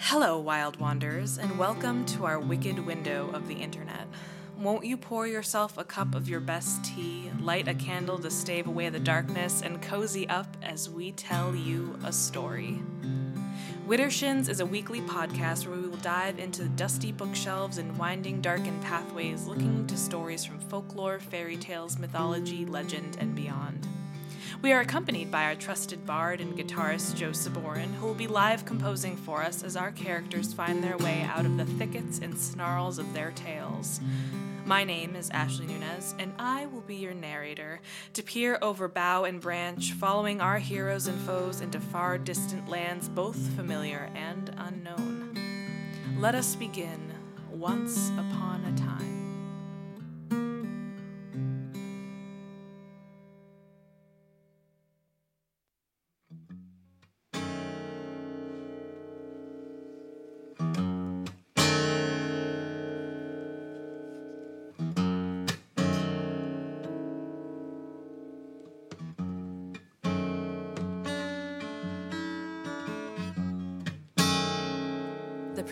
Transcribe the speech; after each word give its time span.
Hello, 0.00 0.38
Wild 0.38 0.78
Wanderers, 0.78 1.38
and 1.38 1.58
welcome 1.58 2.06
to 2.06 2.24
our 2.24 2.38
wicked 2.38 2.78
window 2.78 3.30
of 3.34 3.48
the 3.48 3.56
internet. 3.56 4.06
Won't 4.56 4.84
you 4.84 4.96
pour 4.96 5.26
yourself 5.26 5.76
a 5.76 5.84
cup 5.84 6.14
of 6.14 6.28
your 6.28 6.38
best 6.40 6.82
tea, 6.84 7.30
light 7.40 7.68
a 7.68 7.74
candle 7.74 8.18
to 8.20 8.30
stave 8.30 8.68
away 8.68 8.88
the 8.90 9.00
darkness, 9.00 9.60
and 9.60 9.82
cozy 9.82 10.26
up 10.28 10.56
as 10.62 10.88
we 10.88 11.12
tell 11.12 11.54
you 11.54 11.98
a 12.04 12.12
story? 12.12 12.80
Widdershins 13.86 14.48
is 14.48 14.60
a 14.60 14.66
weekly 14.66 15.00
podcast 15.02 15.66
where 15.66 15.76
we 15.76 15.88
will 15.88 15.96
dive 15.98 16.38
into 16.38 16.68
dusty 16.68 17.10
bookshelves 17.10 17.76
and 17.76 17.98
winding, 17.98 18.40
darkened 18.40 18.80
pathways 18.80 19.46
looking 19.46 19.86
to 19.88 19.96
stories 19.96 20.44
from 20.44 20.60
folklore, 20.60 21.18
fairy 21.18 21.56
tales, 21.56 21.98
mythology, 21.98 22.64
legend, 22.64 23.18
and 23.20 23.34
beyond. 23.34 23.86
We 24.60 24.72
are 24.72 24.80
accompanied 24.80 25.30
by 25.30 25.44
our 25.44 25.54
trusted 25.54 26.04
bard 26.04 26.40
and 26.40 26.58
guitarist 26.58 27.14
Joe 27.14 27.30
Saborin, 27.30 27.94
who 27.94 28.06
will 28.06 28.14
be 28.14 28.26
live 28.26 28.64
composing 28.64 29.16
for 29.16 29.40
us 29.40 29.62
as 29.62 29.76
our 29.76 29.92
characters 29.92 30.52
find 30.52 30.82
their 30.82 30.96
way 30.98 31.22
out 31.22 31.46
of 31.46 31.56
the 31.56 31.64
thickets 31.64 32.18
and 32.18 32.36
snarls 32.36 32.98
of 32.98 33.14
their 33.14 33.30
tales. 33.30 34.00
My 34.66 34.82
name 34.82 35.14
is 35.14 35.30
Ashley 35.30 35.66
Nunez, 35.66 36.16
and 36.18 36.32
I 36.40 36.66
will 36.66 36.80
be 36.80 36.96
your 36.96 37.14
narrator 37.14 37.80
to 38.14 38.22
peer 38.24 38.58
over 38.60 38.88
bough 38.88 39.22
and 39.22 39.40
branch, 39.40 39.92
following 39.92 40.40
our 40.40 40.58
heroes 40.58 41.06
and 41.06 41.20
foes 41.20 41.60
into 41.60 41.78
far 41.78 42.18
distant 42.18 42.68
lands, 42.68 43.08
both 43.08 43.38
familiar 43.54 44.10
and 44.16 44.52
unknown. 44.58 45.38
Let 46.18 46.34
us 46.34 46.56
begin 46.56 47.12
once 47.48 48.08
upon 48.10 48.64
a 48.64 48.76
time. 48.76 48.87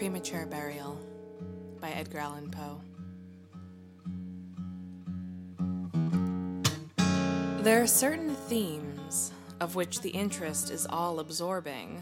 Premature 0.06 0.46
Burial 0.46 1.00
by 1.80 1.90
Edgar 1.90 2.18
Allan 2.18 2.48
Poe. 2.48 2.80
There 7.64 7.82
are 7.82 7.88
certain 7.88 8.36
themes 8.48 9.32
of 9.58 9.74
which 9.74 10.02
the 10.02 10.10
interest 10.10 10.70
is 10.70 10.86
all 10.88 11.18
absorbing, 11.18 12.00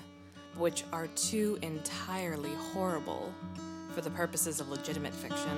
which 0.58 0.84
are 0.92 1.06
too 1.06 1.58
entirely 1.62 2.52
horrible 2.74 3.32
for 3.94 4.02
the 4.02 4.10
purposes 4.10 4.60
of 4.60 4.68
legitimate 4.68 5.14
fiction. 5.14 5.56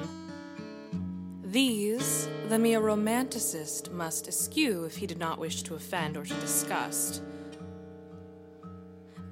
These, 1.42 2.28
the 2.48 2.60
mere 2.60 2.80
romanticist 2.80 3.90
must 3.90 4.28
eschew 4.28 4.84
if 4.84 4.98
he 4.98 5.08
did 5.08 5.18
not 5.18 5.40
wish 5.40 5.64
to 5.64 5.74
offend 5.74 6.16
or 6.16 6.24
to 6.24 6.34
disgust. 6.34 7.22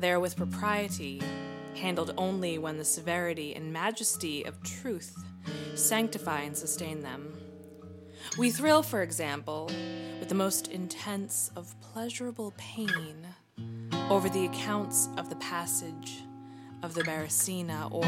They 0.01 0.11
are 0.11 0.19
with 0.19 0.35
propriety 0.35 1.23
handled 1.75 2.15
only 2.17 2.59
when 2.59 2.79
the 2.79 2.85
severity 2.85 3.55
and 3.55 3.73
majesty 3.73 4.45
of 4.45 4.63
truth 4.63 5.15
sanctify 5.75 6.41
and 6.41 6.57
sustain 6.57 7.03
them. 7.03 7.33
We 8.39 8.51
thrill, 8.51 8.83
for 8.83 9.03
example, 9.03 9.71
with 10.19 10.29
the 10.29 10.35
most 10.35 10.69
intense 10.69 11.51
of 11.57 11.79
pleasurable 11.81 12.55
pain 12.57 13.27
over 14.11 14.29
the 14.29 14.47
accounts 14.47 15.09
of 15.19 15.29
the 15.29 15.37
passage 15.37 16.23
of 16.83 16.95
the 16.95 17.03
Beresina, 17.03 17.91
or 17.91 18.05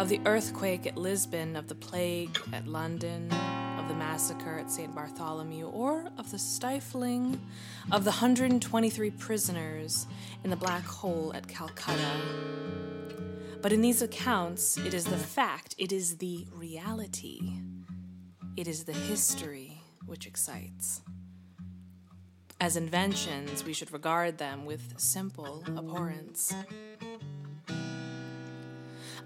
of 0.00 0.08
the 0.08 0.20
earthquake 0.24 0.86
at 0.86 0.96
Lisbon, 0.96 1.54
of 1.54 1.68
the 1.68 1.74
plague 1.74 2.38
at 2.52 2.66
London, 2.66 3.30
the 3.90 3.96
massacre 3.96 4.56
at 4.56 4.70
St. 4.70 4.94
Bartholomew, 4.94 5.66
or 5.66 6.04
of 6.16 6.30
the 6.30 6.38
stifling 6.38 7.40
of 7.90 8.04
the 8.04 8.10
123 8.10 9.10
prisoners 9.10 10.06
in 10.44 10.50
the 10.50 10.56
black 10.56 10.84
hole 10.84 11.32
at 11.34 11.48
Calcutta. 11.48 12.12
But 13.60 13.72
in 13.72 13.80
these 13.80 14.00
accounts, 14.00 14.76
it 14.76 14.94
is 14.94 15.06
the 15.06 15.16
fact, 15.16 15.74
it 15.76 15.90
is 15.90 16.18
the 16.18 16.46
reality, 16.52 17.40
it 18.56 18.68
is 18.68 18.84
the 18.84 18.92
history 18.92 19.82
which 20.06 20.24
excites. 20.24 21.00
As 22.60 22.76
inventions, 22.76 23.64
we 23.64 23.72
should 23.72 23.92
regard 23.92 24.38
them 24.38 24.66
with 24.66 25.00
simple 25.00 25.64
abhorrence. 25.66 26.54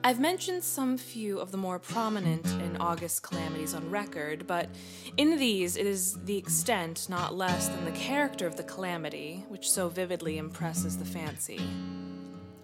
I've 0.06 0.20
mentioned 0.20 0.62
some 0.62 0.98
few 0.98 1.38
of 1.38 1.50
the 1.50 1.56
more 1.56 1.78
prominent 1.78 2.44
and 2.44 2.76
august 2.78 3.22
calamities 3.22 3.72
on 3.72 3.88
record, 3.88 4.46
but 4.46 4.68
in 5.16 5.38
these 5.38 5.78
it 5.78 5.86
is 5.86 6.18
the 6.26 6.36
extent, 6.36 7.06
not 7.08 7.34
less 7.34 7.68
than 7.68 7.86
the 7.86 7.90
character 7.92 8.46
of 8.46 8.58
the 8.58 8.64
calamity, 8.64 9.46
which 9.48 9.70
so 9.70 9.88
vividly 9.88 10.36
impresses 10.36 10.98
the 10.98 11.06
fancy. 11.06 11.58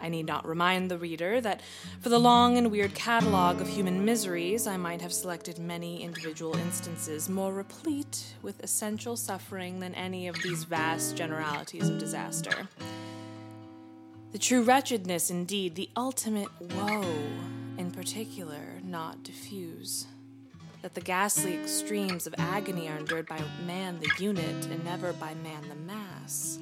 I 0.02 0.10
need 0.10 0.26
not 0.26 0.46
remind 0.46 0.90
the 0.90 0.98
reader 0.98 1.40
that 1.40 1.62
for 2.02 2.10
the 2.10 2.20
long 2.20 2.58
and 2.58 2.70
weird 2.70 2.94
catalogue 2.94 3.62
of 3.62 3.68
human 3.68 4.04
miseries, 4.04 4.66
I 4.66 4.76
might 4.76 5.00
have 5.00 5.12
selected 5.12 5.58
many 5.58 6.02
individual 6.02 6.54
instances 6.58 7.30
more 7.30 7.54
replete 7.54 8.34
with 8.42 8.62
essential 8.62 9.16
suffering 9.16 9.80
than 9.80 9.94
any 9.94 10.28
of 10.28 10.36
these 10.42 10.64
vast 10.64 11.16
generalities 11.16 11.88
of 11.88 11.96
disaster. 11.96 12.68
The 14.32 14.38
true 14.38 14.62
wretchedness, 14.62 15.28
indeed, 15.30 15.74
the 15.74 15.90
ultimate 15.96 16.48
woe, 16.60 17.02
in 17.76 17.90
particular, 17.90 18.78
not 18.84 19.24
diffuse. 19.24 20.06
That 20.82 20.94
the 20.94 21.00
ghastly 21.00 21.56
extremes 21.56 22.28
of 22.28 22.36
agony 22.38 22.88
are 22.88 22.96
endured 22.96 23.26
by 23.26 23.42
man 23.66 23.98
the 23.98 24.22
unit 24.22 24.66
and 24.66 24.84
never 24.84 25.12
by 25.14 25.34
man 25.34 25.68
the 25.68 25.74
mass. 25.74 26.60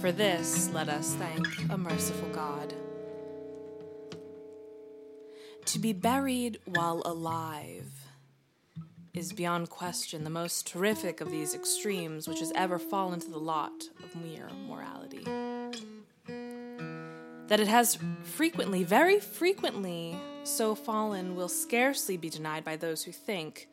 For 0.00 0.10
this, 0.10 0.68
let 0.70 0.88
us 0.88 1.14
thank 1.14 1.46
a 1.70 1.78
merciful 1.78 2.28
God. 2.30 2.74
To 5.66 5.78
be 5.78 5.92
buried 5.92 6.58
while 6.64 7.02
alive 7.04 7.88
is 9.14 9.32
beyond 9.32 9.70
question 9.70 10.24
the 10.24 10.30
most 10.30 10.66
terrific 10.66 11.20
of 11.20 11.30
these 11.30 11.54
extremes 11.54 12.26
which 12.26 12.40
has 12.40 12.52
ever 12.56 12.80
fallen 12.80 13.20
to 13.20 13.30
the 13.30 13.38
lot 13.38 13.84
of 14.02 14.16
mere 14.16 14.50
morality 14.66 15.24
that 17.48 17.60
it 17.60 17.68
has 17.68 17.98
frequently, 18.22 18.84
very 18.84 19.20
frequently, 19.20 20.16
so 20.44 20.74
fallen 20.74 21.36
will 21.36 21.48
scarcely 21.48 22.16
be 22.16 22.30
denied 22.30 22.64
by 22.64 22.76
those 22.76 23.04
who 23.04 23.12
think. 23.12 23.68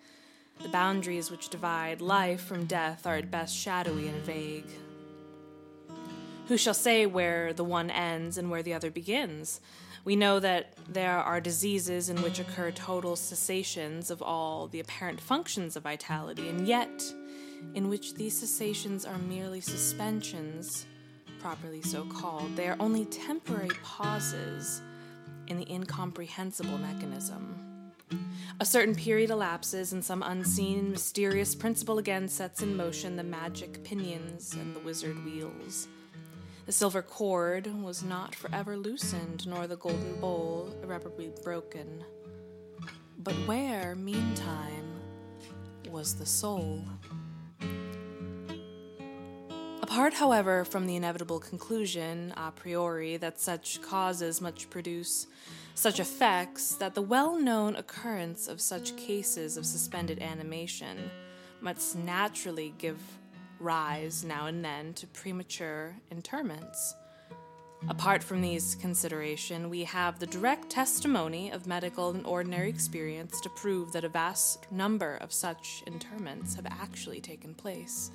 The 0.61 0.69
boundaries 0.69 1.31
which 1.31 1.49
divide 1.49 2.01
life 2.01 2.41
from 2.41 2.65
death 2.65 3.07
are 3.07 3.15
at 3.15 3.31
best 3.31 3.55
shadowy 3.55 4.07
and 4.07 4.21
vague. 4.23 4.69
Who 6.47 6.57
shall 6.57 6.73
say 6.73 7.05
where 7.05 7.53
the 7.53 7.63
one 7.63 7.89
ends 7.89 8.37
and 8.37 8.51
where 8.51 8.61
the 8.61 8.73
other 8.73 8.91
begins? 8.91 9.61
We 10.03 10.15
know 10.15 10.39
that 10.39 10.73
there 10.89 11.17
are 11.17 11.39
diseases 11.39 12.09
in 12.09 12.21
which 12.21 12.39
occur 12.39 12.71
total 12.71 13.15
cessations 13.15 14.11
of 14.11 14.21
all 14.21 14.67
the 14.67 14.79
apparent 14.79 15.21
functions 15.21 15.75
of 15.75 15.83
vitality, 15.83 16.49
and 16.49 16.67
yet 16.67 17.13
in 17.73 17.87
which 17.87 18.15
these 18.15 18.37
cessations 18.37 19.05
are 19.05 19.17
merely 19.17 19.61
suspensions 19.61 20.85
properly 21.41 21.81
so 21.81 22.05
called. 22.05 22.55
They 22.55 22.67
are 22.67 22.77
only 22.79 23.05
temporary 23.05 23.71
pauses 23.83 24.81
in 25.47 25.57
the 25.57 25.71
incomprehensible 25.71 26.77
mechanism. 26.77 27.55
A 28.59 28.65
certain 28.65 28.93
period 28.93 29.31
elapses, 29.31 29.93
and 29.93 30.03
some 30.03 30.21
unseen, 30.21 30.91
mysterious 30.91 31.55
principle 31.55 31.97
again 31.97 32.27
sets 32.27 32.61
in 32.61 32.75
motion 32.75 33.15
the 33.15 33.23
magic 33.23 33.83
pinions 33.83 34.53
and 34.53 34.75
the 34.75 34.79
wizard 34.81 35.23
wheels. 35.25 35.87
The 36.67 36.71
silver 36.71 37.01
cord 37.01 37.67
was 37.81 38.03
not 38.03 38.35
forever 38.35 38.77
loosened, 38.77 39.47
nor 39.47 39.65
the 39.65 39.77
golden 39.77 40.19
bowl 40.19 40.73
irreparably 40.83 41.31
broken. 41.43 42.03
But 43.17 43.33
where, 43.47 43.95
meantime, 43.95 44.99
was 45.89 46.15
the 46.15 46.25
soul? 46.25 46.83
Apart, 49.91 50.13
however, 50.13 50.63
from 50.63 50.87
the 50.87 50.95
inevitable 50.95 51.37
conclusion, 51.37 52.33
a 52.37 52.49
priori, 52.51 53.17
that 53.17 53.41
such 53.41 53.81
causes 53.81 54.39
must 54.39 54.69
produce 54.69 55.27
such 55.75 55.99
effects, 55.99 56.75
that 56.75 56.95
the 56.95 57.01
well 57.01 57.37
known 57.37 57.75
occurrence 57.75 58.47
of 58.47 58.61
such 58.61 58.95
cases 58.95 59.57
of 59.57 59.65
suspended 59.65 60.19
animation 60.21 61.11
must 61.59 61.97
naturally 61.97 62.73
give 62.77 63.01
rise 63.59 64.23
now 64.23 64.45
and 64.45 64.63
then 64.63 64.93
to 64.93 65.05
premature 65.07 65.93
interments. 66.09 66.95
Apart 67.89 68.23
from 68.23 68.41
these 68.41 68.75
considerations, 68.75 69.67
we 69.67 69.83
have 69.83 70.19
the 70.19 70.27
direct 70.27 70.69
testimony 70.69 71.51
of 71.51 71.67
medical 71.67 72.11
and 72.11 72.25
ordinary 72.25 72.69
experience 72.69 73.41
to 73.41 73.49
prove 73.49 73.91
that 73.91 74.05
a 74.05 74.09
vast 74.09 74.71
number 74.71 75.17
of 75.17 75.33
such 75.33 75.83
interments 75.85 76.55
have 76.55 76.67
actually 76.67 77.19
taken 77.19 77.53
place. 77.53 78.09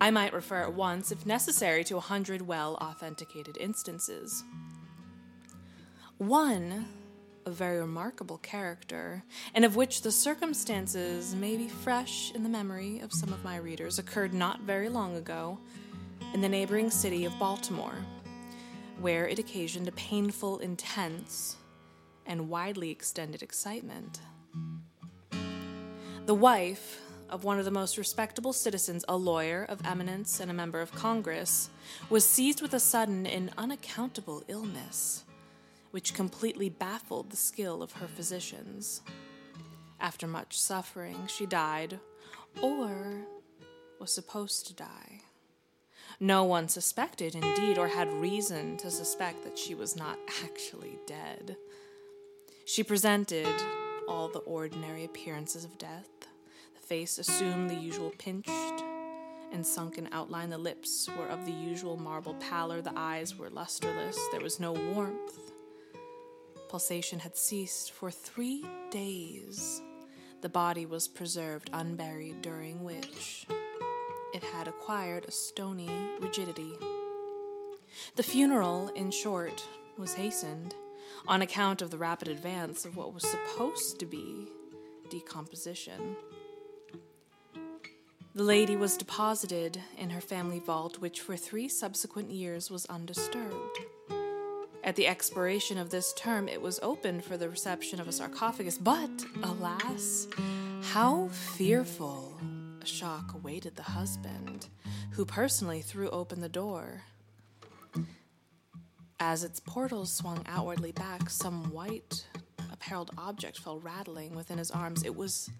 I 0.00 0.10
might 0.10 0.32
refer 0.32 0.62
at 0.62 0.74
once, 0.74 1.10
if 1.10 1.26
necessary, 1.26 1.82
to 1.84 1.96
a 1.96 2.00
hundred 2.00 2.42
well 2.42 2.76
authenticated 2.76 3.56
instances. 3.58 4.44
One, 6.18 6.86
a 7.46 7.50
very 7.50 7.80
remarkable 7.80 8.38
character, 8.38 9.24
and 9.54 9.64
of 9.64 9.74
which 9.74 10.02
the 10.02 10.12
circumstances 10.12 11.34
may 11.34 11.56
be 11.56 11.68
fresh 11.68 12.32
in 12.34 12.42
the 12.42 12.48
memory 12.48 13.00
of 13.00 13.12
some 13.12 13.32
of 13.32 13.42
my 13.42 13.56
readers, 13.56 13.98
occurred 13.98 14.34
not 14.34 14.60
very 14.60 14.88
long 14.88 15.16
ago 15.16 15.58
in 16.34 16.40
the 16.40 16.48
neighboring 16.48 16.90
city 16.90 17.24
of 17.24 17.38
Baltimore, 17.38 18.04
where 19.00 19.26
it 19.26 19.38
occasioned 19.38 19.88
a 19.88 19.92
painful, 19.92 20.58
intense, 20.58 21.56
and 22.26 22.48
widely 22.48 22.90
extended 22.90 23.42
excitement. 23.42 24.20
The 26.26 26.34
wife 26.34 27.00
of 27.30 27.44
one 27.44 27.58
of 27.58 27.64
the 27.64 27.70
most 27.70 27.98
respectable 27.98 28.52
citizens, 28.52 29.04
a 29.08 29.16
lawyer 29.16 29.66
of 29.68 29.84
eminence 29.84 30.40
and 30.40 30.50
a 30.50 30.54
member 30.54 30.80
of 30.80 30.92
Congress, 30.92 31.70
was 32.10 32.26
seized 32.26 32.62
with 32.62 32.74
a 32.74 32.80
sudden 32.80 33.26
and 33.26 33.50
unaccountable 33.58 34.42
illness, 34.48 35.24
which 35.90 36.14
completely 36.14 36.68
baffled 36.68 37.30
the 37.30 37.36
skill 37.36 37.82
of 37.82 37.92
her 37.92 38.08
physicians. 38.08 39.02
After 40.00 40.26
much 40.26 40.58
suffering, 40.58 41.26
she 41.26 41.46
died, 41.46 41.98
or 42.62 43.26
was 43.98 44.12
supposed 44.12 44.66
to 44.66 44.74
die. 44.74 45.22
No 46.20 46.44
one 46.44 46.68
suspected, 46.68 47.34
indeed, 47.34 47.78
or 47.78 47.88
had 47.88 48.12
reason 48.12 48.76
to 48.78 48.90
suspect 48.90 49.44
that 49.44 49.58
she 49.58 49.74
was 49.74 49.96
not 49.96 50.18
actually 50.44 50.98
dead. 51.06 51.56
She 52.64 52.82
presented 52.82 53.54
all 54.08 54.28
the 54.28 54.40
ordinary 54.40 55.04
appearances 55.04 55.64
of 55.64 55.78
death. 55.78 56.27
Face 56.88 57.18
assumed 57.18 57.68
the 57.68 57.74
usual 57.74 58.14
pinched 58.16 58.82
and 59.52 59.66
sunken 59.66 60.08
outline. 60.10 60.48
The 60.48 60.56
lips 60.56 61.06
were 61.18 61.26
of 61.26 61.44
the 61.44 61.52
usual 61.52 61.98
marble 61.98 62.32
pallor. 62.36 62.80
The 62.80 62.94
eyes 62.96 63.36
were 63.36 63.50
lusterless. 63.50 64.16
There 64.32 64.40
was 64.40 64.58
no 64.58 64.72
warmth. 64.72 65.52
Pulsation 66.70 67.18
had 67.18 67.36
ceased 67.36 67.92
for 67.92 68.10
three 68.10 68.64
days. 68.90 69.82
The 70.40 70.48
body 70.48 70.86
was 70.86 71.08
preserved 71.08 71.68
unburied, 71.74 72.40
during 72.40 72.82
which 72.82 73.46
it 74.32 74.42
had 74.42 74.66
acquired 74.66 75.26
a 75.26 75.30
stony 75.30 75.90
rigidity. 76.20 76.72
The 78.16 78.22
funeral, 78.22 78.88
in 78.96 79.10
short, 79.10 79.62
was 79.98 80.14
hastened 80.14 80.74
on 81.26 81.42
account 81.42 81.82
of 81.82 81.90
the 81.90 81.98
rapid 81.98 82.28
advance 82.28 82.86
of 82.86 82.96
what 82.96 83.12
was 83.12 83.26
supposed 83.26 83.98
to 84.00 84.06
be 84.06 84.48
decomposition. 85.10 86.16
The 88.34 88.44
lady 88.44 88.76
was 88.76 88.96
deposited 88.96 89.80
in 89.96 90.10
her 90.10 90.20
family 90.20 90.58
vault, 90.58 90.98
which 90.98 91.20
for 91.20 91.36
three 91.36 91.66
subsequent 91.66 92.30
years 92.30 92.70
was 92.70 92.86
undisturbed. 92.86 93.78
At 94.84 94.96
the 94.96 95.06
expiration 95.06 95.78
of 95.78 95.90
this 95.90 96.12
term, 96.12 96.46
it 96.46 96.60
was 96.60 96.78
opened 96.82 97.24
for 97.24 97.36
the 97.36 97.48
reception 97.48 98.00
of 98.00 98.06
a 98.06 98.12
sarcophagus, 98.12 98.78
but, 98.78 99.10
alas, 99.42 100.28
how 100.82 101.28
fearful 101.28 102.38
a 102.80 102.86
shock 102.86 103.34
awaited 103.34 103.76
the 103.76 103.82
husband, 103.82 104.68
who 105.12 105.24
personally 105.24 105.80
threw 105.80 106.10
open 106.10 106.40
the 106.40 106.48
door. 106.48 107.02
As 109.18 109.42
its 109.42 109.58
portals 109.58 110.12
swung 110.12 110.44
outwardly 110.46 110.92
back, 110.92 111.28
some 111.30 111.72
white 111.72 112.26
apparelled 112.70 113.10
object 113.18 113.58
fell 113.58 113.80
rattling 113.80 114.36
within 114.36 114.58
his 114.58 114.70
arms. 114.70 115.02
It 115.02 115.16
was 115.16 115.50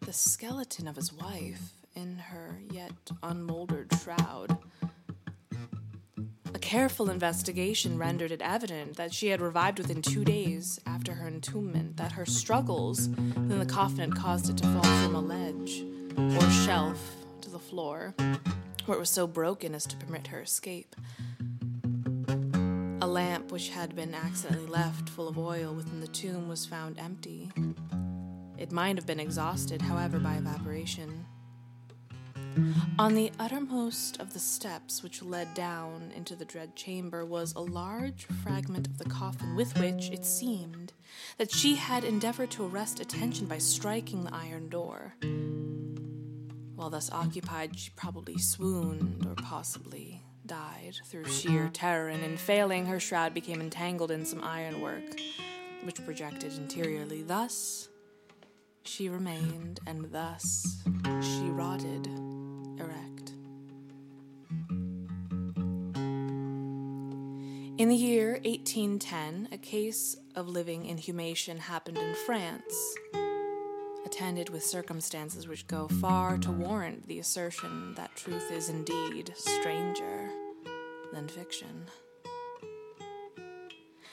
the 0.00 0.12
skeleton 0.12 0.88
of 0.88 0.96
his 0.96 1.12
wife 1.12 1.83
in 1.94 2.16
her 2.16 2.58
yet 2.70 2.92
unmoldered 3.22 3.92
shroud. 4.02 4.56
A 6.54 6.58
careful 6.58 7.10
investigation 7.10 7.98
rendered 7.98 8.30
it 8.30 8.40
evident 8.42 8.96
that 8.96 9.12
she 9.12 9.28
had 9.28 9.40
revived 9.40 9.78
within 9.78 10.02
two 10.02 10.24
days 10.24 10.80
after 10.86 11.14
her 11.14 11.26
entombment, 11.28 11.96
that 11.96 12.12
her 12.12 12.26
struggles 12.26 13.08
within 13.08 13.58
the 13.58 13.66
coffin 13.66 14.10
had 14.10 14.16
caused 14.16 14.48
it 14.48 14.56
to 14.58 14.66
fall 14.68 14.82
from 14.82 15.14
a 15.14 15.20
ledge 15.20 15.84
or 16.16 16.50
shelf 16.50 17.00
to 17.40 17.50
the 17.50 17.58
floor, 17.58 18.14
where 18.86 18.96
it 18.96 19.00
was 19.00 19.10
so 19.10 19.26
broken 19.26 19.74
as 19.74 19.84
to 19.86 19.96
permit 19.96 20.28
her 20.28 20.40
escape. 20.40 20.94
A 23.00 23.06
lamp 23.06 23.52
which 23.52 23.68
had 23.68 23.94
been 23.94 24.14
accidentally 24.14 24.66
left 24.66 25.10
full 25.10 25.28
of 25.28 25.36
oil 25.36 25.74
within 25.74 26.00
the 26.00 26.06
tomb 26.06 26.48
was 26.48 26.64
found 26.64 26.98
empty. 26.98 27.50
It 28.56 28.72
might 28.72 28.96
have 28.96 29.06
been 29.06 29.20
exhausted, 29.20 29.82
however, 29.82 30.18
by 30.18 30.36
evaporation. 30.36 31.26
On 32.98 33.14
the 33.14 33.32
uttermost 33.38 34.20
of 34.20 34.32
the 34.32 34.38
steps 34.38 35.02
which 35.02 35.22
led 35.22 35.52
down 35.54 36.12
into 36.14 36.36
the 36.36 36.44
dread 36.44 36.76
chamber 36.76 37.24
was 37.24 37.52
a 37.54 37.60
large 37.60 38.26
fragment 38.42 38.86
of 38.86 38.98
the 38.98 39.04
coffin 39.04 39.56
with 39.56 39.78
which 39.78 40.10
it 40.10 40.24
seemed 40.24 40.92
that 41.38 41.50
she 41.50 41.74
had 41.74 42.04
endeavored 42.04 42.50
to 42.52 42.66
arrest 42.66 43.00
attention 43.00 43.46
by 43.46 43.58
striking 43.58 44.24
the 44.24 44.34
iron 44.34 44.68
door. 44.68 45.14
While 46.76 46.90
thus 46.90 47.10
occupied, 47.10 47.78
she 47.78 47.90
probably 47.96 48.38
swooned 48.38 49.26
or 49.26 49.34
possibly 49.34 50.22
died 50.46 50.96
through 51.06 51.24
sheer 51.24 51.70
terror, 51.72 52.08
and 52.08 52.22
in 52.22 52.36
failing, 52.36 52.86
her 52.86 53.00
shroud 53.00 53.34
became 53.34 53.60
entangled 53.60 54.10
in 54.10 54.24
some 54.24 54.44
ironwork 54.44 55.18
which 55.84 56.04
projected 56.04 56.52
interiorly. 56.56 57.22
Thus 57.22 57.88
she 58.84 59.08
remained, 59.08 59.80
and 59.86 60.12
thus 60.12 60.82
she 61.20 61.48
rotted 61.50 62.08
erect. 62.78 63.32
In 67.76 67.88
the 67.88 67.96
year 67.96 68.40
1810, 68.44 69.48
a 69.50 69.58
case 69.58 70.16
of 70.36 70.48
living 70.48 70.86
inhumation 70.86 71.58
happened 71.58 71.98
in 71.98 72.14
France, 72.24 72.96
attended 74.06 74.48
with 74.48 74.64
circumstances 74.64 75.48
which 75.48 75.66
go 75.66 75.88
far 75.88 76.38
to 76.38 76.52
warrant 76.52 77.08
the 77.08 77.18
assertion 77.18 77.94
that 77.96 78.14
truth 78.14 78.52
is 78.52 78.68
indeed 78.68 79.32
stranger 79.36 80.30
than 81.12 81.26
fiction. 81.26 81.86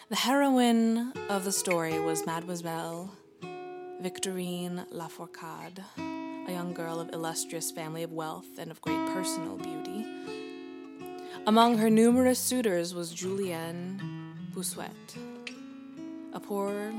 The 0.10 0.16
heroine 0.16 1.14
of 1.30 1.46
the 1.46 1.52
story 1.52 2.00
was 2.00 2.26
Mademoiselle 2.26 3.16
Victorine 4.02 4.86
Lafourcade 4.92 5.84
a 6.48 6.52
young 6.52 6.74
girl 6.74 7.00
of 7.00 7.14
illustrious 7.14 7.72
family 7.72 8.04
of 8.04 8.12
wealth 8.12 8.58
and 8.58 8.72
of 8.72 8.82
great 8.82 9.06
personal 9.08 9.58
beauty. 9.58 10.06
Among 11.46 11.78
her 11.78 11.90
numerous 11.90 12.40
suitors 12.40 12.94
was 12.94 13.14
Julien 13.14 14.00
Bossuet, 14.54 15.18
a 16.34 16.40
poor 16.40 16.94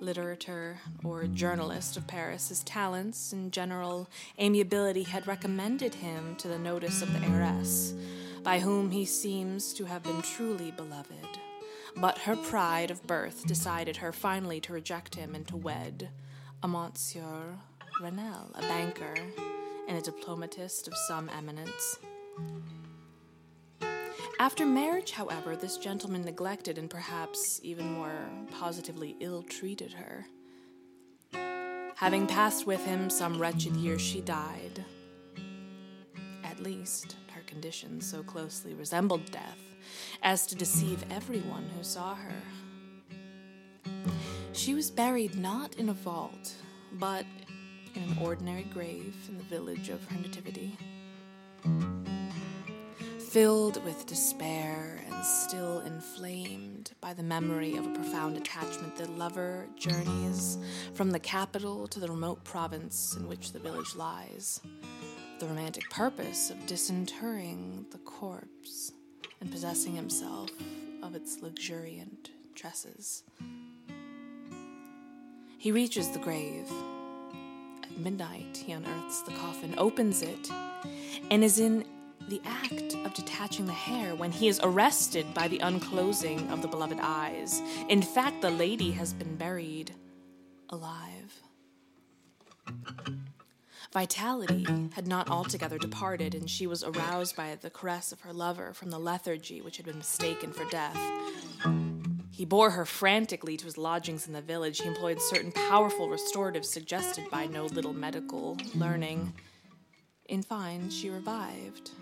literator 0.00 0.76
or 1.04 1.26
journalist 1.26 1.96
of 1.96 2.06
Paris. 2.06 2.48
His 2.48 2.62
talents 2.64 3.32
and 3.32 3.52
general 3.52 4.08
amiability 4.38 5.04
had 5.04 5.26
recommended 5.26 5.94
him 5.94 6.36
to 6.36 6.48
the 6.48 6.58
notice 6.58 7.02
of 7.02 7.12
the 7.12 7.26
heiress, 7.26 7.94
by 8.42 8.58
whom 8.58 8.90
he 8.90 9.04
seems 9.04 9.72
to 9.74 9.84
have 9.84 10.02
been 10.02 10.22
truly 10.22 10.70
beloved. 10.72 11.38
But 11.96 12.18
her 12.18 12.36
pride 12.36 12.90
of 12.90 13.06
birth 13.06 13.46
decided 13.46 13.98
her 13.98 14.12
finally 14.12 14.60
to 14.62 14.72
reject 14.72 15.14
him 15.14 15.34
and 15.34 15.46
to 15.48 15.56
wed 15.56 16.08
a 16.62 16.68
Monsieur 16.68 17.58
Renelle, 18.00 18.50
a 18.54 18.60
banker 18.62 19.14
and 19.88 19.98
a 19.98 20.00
diplomatist 20.00 20.88
of 20.88 20.94
some 21.08 21.28
eminence. 21.36 21.98
After 24.38 24.66
marriage, 24.66 25.12
however, 25.12 25.54
this 25.54 25.78
gentleman 25.78 26.24
neglected 26.24 26.78
and 26.78 26.90
perhaps 26.90 27.60
even 27.62 27.92
more 27.92 28.28
positively 28.58 29.16
ill 29.20 29.42
treated 29.42 29.92
her. 29.92 30.26
Having 31.96 32.26
passed 32.26 32.66
with 32.66 32.84
him 32.84 33.08
some 33.08 33.40
wretched 33.40 33.76
years, 33.76 34.00
she 34.00 34.20
died. 34.20 34.84
At 36.42 36.60
least, 36.60 37.16
her 37.32 37.42
condition 37.42 38.00
so 38.00 38.22
closely 38.22 38.74
resembled 38.74 39.30
death 39.30 39.60
as 40.22 40.46
to 40.46 40.56
deceive 40.56 41.04
everyone 41.10 41.68
who 41.76 41.84
saw 41.84 42.14
her. 42.14 42.42
She 44.52 44.74
was 44.74 44.90
buried 44.90 45.38
not 45.38 45.76
in 45.76 45.88
a 45.88 45.94
vault, 45.94 46.54
but 46.94 47.24
in 48.02 48.12
an 48.12 48.18
ordinary 48.18 48.64
grave 48.64 49.14
in 49.28 49.38
the 49.38 49.44
village 49.44 49.88
of 49.88 50.04
her 50.06 50.18
nativity. 50.18 50.76
Filled 53.30 53.82
with 53.84 54.06
despair 54.06 55.00
and 55.10 55.24
still 55.24 55.80
inflamed 55.80 56.92
by 57.00 57.14
the 57.14 57.22
memory 57.22 57.76
of 57.76 57.86
a 57.86 57.94
profound 57.94 58.36
attachment, 58.36 58.96
the 58.96 59.08
lover 59.12 59.66
journeys 59.76 60.58
from 60.94 61.10
the 61.10 61.18
capital 61.18 61.86
to 61.88 62.00
the 62.00 62.08
remote 62.08 62.42
province 62.44 63.16
in 63.16 63.26
which 63.26 63.52
the 63.52 63.58
village 63.58 63.94
lies. 63.96 64.60
The 65.38 65.46
romantic 65.46 65.88
purpose 65.90 66.50
of 66.50 66.66
disinterring 66.66 67.86
the 67.90 67.98
corpse 67.98 68.92
and 69.40 69.50
possessing 69.50 69.94
himself 69.94 70.50
of 71.02 71.14
its 71.14 71.40
luxuriant 71.40 72.30
tresses. 72.54 73.24
He 75.58 75.72
reaches 75.72 76.10
the 76.10 76.18
grave 76.18 76.70
midnight, 77.96 78.62
he 78.64 78.72
unearths 78.72 79.22
the 79.22 79.32
coffin, 79.32 79.74
opens 79.78 80.22
it, 80.22 80.50
and 81.30 81.42
is 81.44 81.58
in 81.58 81.84
the 82.28 82.40
act 82.44 82.94
of 83.04 83.14
detaching 83.14 83.66
the 83.66 83.72
hair 83.72 84.14
when 84.14 84.30
he 84.30 84.48
is 84.48 84.60
arrested 84.62 85.26
by 85.34 85.48
the 85.48 85.58
unclosing 85.58 86.48
of 86.50 86.62
the 86.62 86.68
beloved 86.68 86.98
eyes. 87.00 87.60
In 87.88 88.02
fact, 88.02 88.40
the 88.40 88.50
lady 88.50 88.92
has 88.92 89.12
been 89.12 89.36
buried 89.36 89.92
alive. 90.70 91.42
Vitality 93.92 94.66
had 94.94 95.06
not 95.06 95.28
altogether 95.28 95.76
departed, 95.76 96.34
and 96.34 96.48
she 96.48 96.66
was 96.66 96.82
aroused 96.82 97.36
by 97.36 97.56
the 97.60 97.68
caress 97.68 98.10
of 98.10 98.20
her 98.20 98.32
lover 98.32 98.72
from 98.72 98.90
the 98.90 98.98
lethargy 98.98 99.60
which 99.60 99.76
had 99.76 99.84
been 99.84 99.98
mistaken 99.98 100.50
for 100.50 100.64
death. 100.70 100.96
He 102.42 102.46
bore 102.46 102.70
her 102.70 102.84
frantically 102.84 103.56
to 103.56 103.66
his 103.66 103.78
lodgings 103.78 104.26
in 104.26 104.32
the 104.32 104.40
village. 104.40 104.80
He 104.80 104.88
employed 104.88 105.22
certain 105.22 105.52
powerful 105.52 106.08
restoratives 106.08 106.64
suggested 106.64 107.30
by 107.30 107.46
no 107.46 107.66
little 107.66 107.92
medical 107.92 108.58
learning. 108.74 109.32
In 110.28 110.42
fine, 110.42 110.90
she 110.90 111.08
revived. 111.08 111.92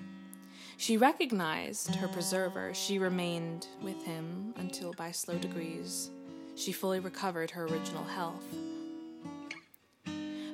She 0.79 0.97
recognized 0.97 1.95
her 1.97 2.09
preserver. 2.09 2.73
She 2.73 2.99
remained 2.99 3.67
with 3.83 4.03
him 4.07 4.55
until, 4.57 4.95
by 4.95 5.11
slow 5.11 5.37
degrees, 5.37 6.09
she 6.55 6.73
fully 6.73 7.01
recovered 7.01 7.51
her 7.51 7.67
original 7.67 8.05
health. 8.05 8.47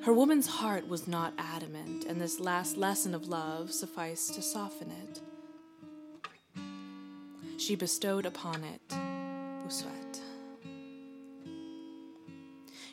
Her 0.02 0.12
woman's 0.12 0.48
heart 0.48 0.88
was 0.88 1.06
not 1.06 1.32
adamant, 1.38 2.06
and 2.06 2.20
this 2.20 2.40
last 2.40 2.76
lesson 2.76 3.14
of 3.14 3.28
love 3.28 3.72
sufficed 3.72 4.34
to 4.34 4.42
soften 4.42 4.90
it. 4.90 5.20
She 7.56 7.76
bestowed 7.76 8.26
upon 8.26 8.64
it 8.64 9.15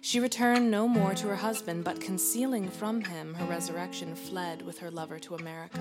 She 0.02 0.20
returned 0.20 0.70
no 0.70 0.88
more 0.88 1.14
to 1.16 1.28
her 1.28 1.36
husband, 1.36 1.84
but 1.84 2.02
concealing 2.02 2.70
from 2.70 3.02
him 3.02 3.34
her 3.36 3.46
resurrection, 3.46 4.16
fled 4.16 4.62
with 4.62 4.80
her 4.80 4.92
lover 4.92 5.18
to 5.20 5.36
America. 5.36 5.80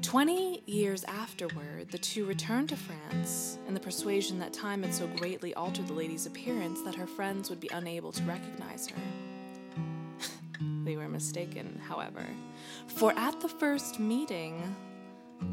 Twenty 0.00 0.62
years 0.66 1.04
afterward, 1.04 1.90
the 1.90 1.98
two 1.98 2.24
returned 2.24 2.70
to 2.70 2.76
France 2.76 3.58
in 3.68 3.74
the 3.74 3.80
persuasion 3.80 4.38
that 4.40 4.52
time 4.52 4.82
had 4.82 4.94
so 4.94 5.06
greatly 5.06 5.54
altered 5.54 5.86
the 5.86 5.92
lady's 5.92 6.26
appearance 6.26 6.82
that 6.82 6.94
her 6.94 7.06
friends 7.06 7.50
would 7.50 7.60
be 7.60 7.68
unable 7.72 8.10
to 8.12 8.22
recognize 8.24 8.88
her. 8.88 8.96
They 10.84 10.96
were 10.96 11.08
mistaken, 11.08 11.80
however, 11.88 12.26
for 12.86 13.12
at 13.16 13.40
the 13.40 13.48
first 13.48 14.00
meeting, 14.00 14.74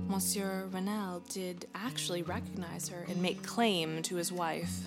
Monsieur 0.07 0.67
Renelle 0.71 1.21
did 1.29 1.67
actually 1.75 2.23
recognize 2.23 2.89
her 2.89 3.05
and 3.07 3.21
make 3.21 3.43
claim 3.43 4.01
to 4.03 4.15
his 4.15 4.31
wife. 4.31 4.81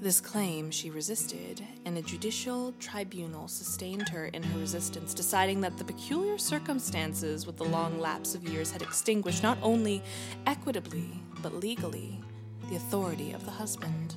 This 0.00 0.20
claim 0.20 0.70
she 0.70 0.90
resisted, 0.90 1.60
and 1.84 1.98
a 1.98 2.02
judicial 2.02 2.72
tribunal 2.78 3.48
sustained 3.48 4.08
her 4.10 4.26
in 4.26 4.44
her 4.44 4.58
resistance, 4.60 5.12
deciding 5.12 5.60
that 5.62 5.76
the 5.76 5.84
peculiar 5.84 6.38
circumstances 6.38 7.46
with 7.46 7.56
the 7.56 7.64
long 7.64 7.98
lapse 7.98 8.36
of 8.36 8.48
years 8.48 8.70
had 8.70 8.80
extinguished 8.80 9.42
not 9.42 9.58
only 9.60 10.00
equitably, 10.46 11.10
but 11.42 11.52
legally, 11.54 12.20
the 12.70 12.76
authority 12.76 13.32
of 13.32 13.44
the 13.44 13.50
husband. 13.50 14.14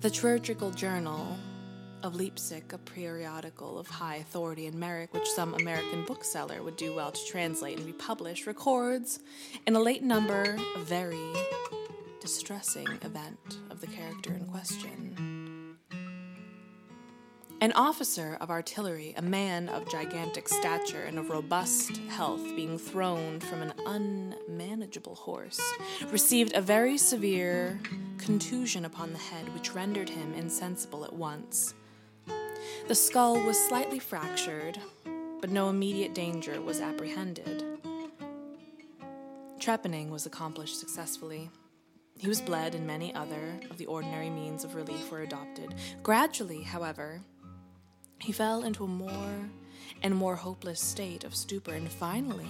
The 0.00 0.10
Chirurgical 0.10 0.70
Journal 0.70 1.36
of 2.06 2.14
Leipzig, 2.14 2.72
a 2.72 2.78
periodical 2.78 3.78
of 3.78 3.88
high 3.88 4.16
authority 4.16 4.66
in 4.66 4.78
merit, 4.78 5.08
which 5.12 5.28
some 5.28 5.54
American 5.54 6.04
bookseller 6.04 6.62
would 6.62 6.76
do 6.76 6.94
well 6.94 7.10
to 7.10 7.26
translate 7.26 7.78
and 7.78 7.86
republish, 7.86 8.46
records 8.46 9.18
in 9.66 9.74
a 9.74 9.80
late 9.80 10.04
number 10.04 10.56
a 10.76 10.78
very 10.78 11.32
distressing 12.20 12.86
event 13.02 13.58
of 13.70 13.80
the 13.80 13.88
character 13.88 14.32
in 14.32 14.44
question. 14.46 15.76
An 17.60 17.72
officer 17.72 18.38
of 18.40 18.50
artillery, 18.50 19.12
a 19.16 19.22
man 19.22 19.68
of 19.68 19.90
gigantic 19.90 20.48
stature 20.48 21.02
and 21.02 21.18
of 21.18 21.28
robust 21.28 21.96
health, 22.08 22.44
being 22.54 22.78
thrown 22.78 23.40
from 23.40 23.62
an 23.62 23.72
unmanageable 23.84 25.16
horse, 25.16 25.60
received 26.12 26.54
a 26.54 26.60
very 26.60 26.98
severe 26.98 27.80
contusion 28.18 28.84
upon 28.84 29.12
the 29.12 29.18
head, 29.18 29.52
which 29.54 29.74
rendered 29.74 30.08
him 30.08 30.34
insensible 30.34 31.04
at 31.04 31.12
once. 31.12 31.74
The 32.88 32.94
skull 32.94 33.40
was 33.44 33.58
slightly 33.58 33.98
fractured, 33.98 34.78
but 35.40 35.50
no 35.50 35.68
immediate 35.68 36.14
danger 36.14 36.60
was 36.60 36.80
apprehended. 36.80 37.64
Trepanning 39.58 40.10
was 40.10 40.26
accomplished 40.26 40.78
successfully. 40.78 41.50
He 42.18 42.28
was 42.28 42.40
bled, 42.40 42.74
and 42.74 42.86
many 42.86 43.14
other 43.14 43.60
of 43.70 43.78
the 43.78 43.86
ordinary 43.86 44.30
means 44.30 44.64
of 44.64 44.74
relief 44.74 45.10
were 45.10 45.22
adopted. 45.22 45.74
Gradually, 46.02 46.62
however, 46.62 47.20
he 48.20 48.32
fell 48.32 48.62
into 48.62 48.84
a 48.84 48.88
more 48.88 49.50
and 50.02 50.14
more 50.14 50.36
hopeless 50.36 50.80
state 50.80 51.24
of 51.24 51.34
stupor, 51.34 51.74
and 51.74 51.90
finally, 51.90 52.48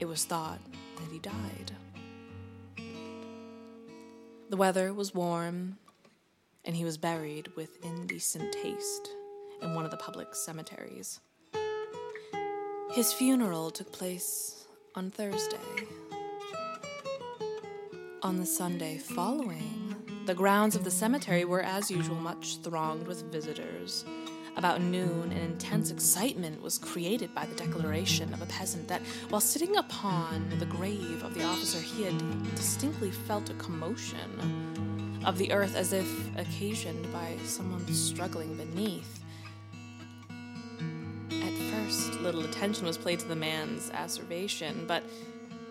it 0.00 0.06
was 0.06 0.24
thought 0.24 0.60
that 0.96 1.10
he 1.10 1.18
died. 1.18 1.72
The 4.50 4.56
weather 4.56 4.92
was 4.94 5.14
warm, 5.14 5.78
and 6.68 6.76
he 6.76 6.84
was 6.84 6.98
buried 6.98 7.48
with 7.56 7.82
indecent 7.82 8.52
taste 8.52 9.08
in 9.62 9.74
one 9.74 9.86
of 9.86 9.90
the 9.90 9.96
public 9.96 10.34
cemeteries. 10.34 11.18
His 12.92 13.10
funeral 13.10 13.70
took 13.70 13.90
place 13.90 14.66
on 14.94 15.10
Thursday. 15.10 15.56
On 18.22 18.36
the 18.36 18.44
Sunday 18.44 18.98
following, 18.98 19.96
the 20.26 20.34
grounds 20.34 20.76
of 20.76 20.84
the 20.84 20.90
cemetery 20.90 21.46
were, 21.46 21.62
as 21.62 21.90
usual, 21.90 22.16
much 22.16 22.58
thronged 22.58 23.06
with 23.06 23.32
visitors. 23.32 24.04
About 24.54 24.82
noon, 24.82 25.32
an 25.32 25.38
intense 25.38 25.90
excitement 25.90 26.60
was 26.60 26.76
created 26.76 27.34
by 27.34 27.46
the 27.46 27.54
declaration 27.54 28.34
of 28.34 28.42
a 28.42 28.46
peasant 28.46 28.88
that, 28.88 29.00
while 29.30 29.40
sitting 29.40 29.74
upon 29.76 30.50
the 30.58 30.66
grave 30.66 31.22
of 31.22 31.32
the 31.32 31.44
officer, 31.44 31.80
he 31.80 32.02
had 32.02 32.54
distinctly 32.56 33.10
felt 33.10 33.48
a 33.48 33.54
commotion 33.54 34.68
of 35.24 35.38
the 35.38 35.52
earth 35.52 35.74
as 35.74 35.92
if 35.92 36.36
occasioned 36.36 37.12
by 37.12 37.36
someone 37.44 37.86
struggling 37.92 38.56
beneath. 38.56 39.20
At 41.30 41.54
first, 41.72 42.20
little 42.20 42.44
attention 42.44 42.86
was 42.86 42.98
paid 42.98 43.18
to 43.20 43.28
the 43.28 43.36
man's 43.36 43.90
asseveration, 43.90 44.86
but 44.86 45.02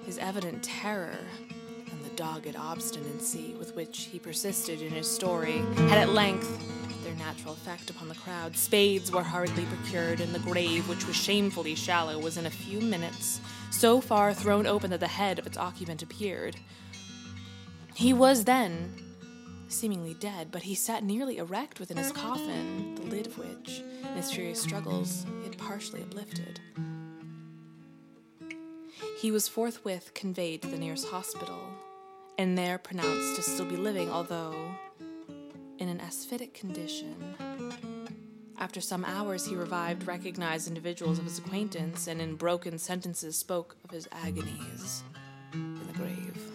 his 0.05 0.17
evident 0.17 0.63
terror 0.63 1.17
and 1.91 2.03
the 2.03 2.09
dogged 2.15 2.55
obstinacy 2.55 3.55
with 3.57 3.75
which 3.75 4.05
he 4.11 4.19
persisted 4.19 4.81
in 4.81 4.91
his 4.91 5.09
story 5.09 5.59
had 5.89 5.97
at 5.97 6.09
length 6.09 6.49
their 7.03 7.15
natural 7.15 7.53
effect 7.53 7.89
upon 7.89 8.09
the 8.09 8.15
crowd. 8.15 8.55
Spades 8.57 9.11
were 9.11 9.23
hurriedly 9.23 9.65
procured, 9.65 10.19
and 10.19 10.35
the 10.35 10.39
grave, 10.39 10.89
which 10.89 11.07
was 11.07 11.15
shamefully 11.15 11.73
shallow, 11.73 12.19
was 12.19 12.37
in 12.37 12.45
a 12.45 12.49
few 12.49 12.81
minutes 12.81 13.39
so 13.71 14.01
far 14.01 14.33
thrown 14.33 14.67
open 14.67 14.89
that 14.89 14.99
the 14.99 15.07
head 15.07 15.39
of 15.39 15.47
its 15.47 15.57
occupant 15.57 16.01
appeared. 16.01 16.57
He 17.95 18.11
was 18.13 18.43
then 18.43 19.06
seemingly 19.67 20.13
dead, 20.13 20.51
but 20.51 20.63
he 20.63 20.75
sat 20.75 21.03
nearly 21.03 21.37
erect 21.37 21.79
within 21.79 21.97
his 21.97 22.11
coffin, 22.11 22.95
the 22.95 23.03
lid 23.03 23.27
of 23.27 23.37
which, 23.37 23.81
in 24.03 24.15
his 24.15 24.31
furious 24.31 24.61
struggles, 24.61 25.25
he 25.39 25.43
had 25.43 25.57
partially 25.57 26.01
uplifted. 26.01 26.59
He 29.19 29.31
was 29.31 29.47
forthwith 29.47 30.13
conveyed 30.13 30.61
to 30.61 30.67
the 30.67 30.77
nearest 30.77 31.07
hospital, 31.07 31.59
and 32.37 32.57
there 32.57 32.77
pronounced 32.77 33.35
to 33.35 33.41
still 33.41 33.65
be 33.65 33.77
living, 33.77 34.11
although 34.11 34.55
in 35.79 35.89
an 35.89 35.99
asphytic 35.99 36.53
condition. 36.53 37.35
After 38.59 38.81
some 38.81 39.05
hours, 39.05 39.45
he 39.45 39.55
revived, 39.55 40.07
recognized 40.07 40.67
individuals 40.67 41.19
of 41.19 41.25
his 41.25 41.37
acquaintance, 41.39 42.07
and 42.07 42.21
in 42.21 42.35
broken 42.35 42.77
sentences 42.77 43.37
spoke 43.37 43.75
of 43.83 43.91
his 43.91 44.07
agonies 44.11 45.03
in 45.53 45.87
the 45.87 45.93
grave. 45.93 46.46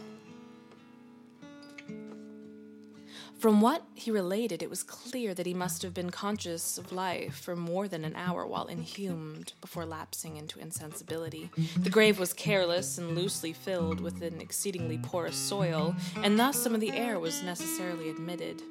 From 3.42 3.60
what 3.60 3.82
he 3.96 4.12
related, 4.12 4.62
it 4.62 4.70
was 4.70 4.84
clear 4.84 5.34
that 5.34 5.46
he 5.46 5.52
must 5.52 5.82
have 5.82 5.92
been 5.92 6.10
conscious 6.10 6.78
of 6.78 6.92
life 6.92 7.34
for 7.34 7.56
more 7.56 7.88
than 7.88 8.04
an 8.04 8.14
hour 8.14 8.46
while 8.46 8.66
inhumed 8.66 9.54
before 9.60 9.84
lapsing 9.84 10.36
into 10.36 10.60
insensibility. 10.60 11.50
The 11.76 11.90
grave 11.90 12.20
was 12.20 12.32
careless 12.32 12.98
and 12.98 13.16
loosely 13.16 13.52
filled 13.52 14.00
with 14.00 14.22
an 14.22 14.40
exceedingly 14.40 14.96
porous 14.96 15.34
soil, 15.34 15.96
and 16.22 16.38
thus 16.38 16.56
some 16.56 16.72
of 16.72 16.80
the 16.80 16.92
air 16.92 17.18
was 17.18 17.42
necessarily 17.42 18.10
admitted. 18.10 18.62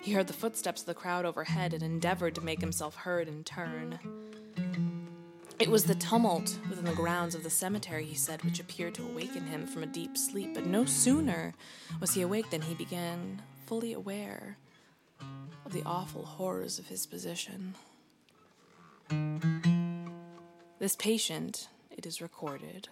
He 0.00 0.12
heard 0.12 0.26
the 0.26 0.32
footsteps 0.32 0.80
of 0.80 0.86
the 0.86 0.94
crowd 0.94 1.26
overhead 1.26 1.74
and 1.74 1.82
endeavored 1.82 2.34
to 2.36 2.40
make 2.40 2.62
himself 2.62 2.94
heard 2.94 3.28
in 3.28 3.44
turn. 3.44 3.98
It 5.58 5.68
was 5.68 5.84
the 5.84 5.94
tumult 5.96 6.58
within 6.70 6.86
the 6.86 6.94
grounds 6.94 7.34
of 7.34 7.42
the 7.42 7.50
cemetery, 7.50 8.06
he 8.06 8.14
said, 8.14 8.42
which 8.42 8.58
appeared 8.58 8.94
to 8.94 9.04
awaken 9.04 9.44
him 9.48 9.66
from 9.66 9.82
a 9.82 9.86
deep 9.86 10.16
sleep. 10.16 10.54
But 10.54 10.64
no 10.64 10.86
sooner 10.86 11.52
was 12.00 12.14
he 12.14 12.22
awake 12.22 12.48
than 12.48 12.62
he 12.62 12.74
began 12.74 13.42
fully 13.72 13.94
aware 13.94 14.58
of 15.64 15.72
the 15.72 15.82
awful 15.86 16.26
horrors 16.26 16.78
of 16.78 16.88
his 16.88 17.06
position. 17.06 17.74
This 20.78 20.94
patient, 20.94 21.68
it 21.90 22.04
is 22.04 22.20
recorded, 22.20 22.90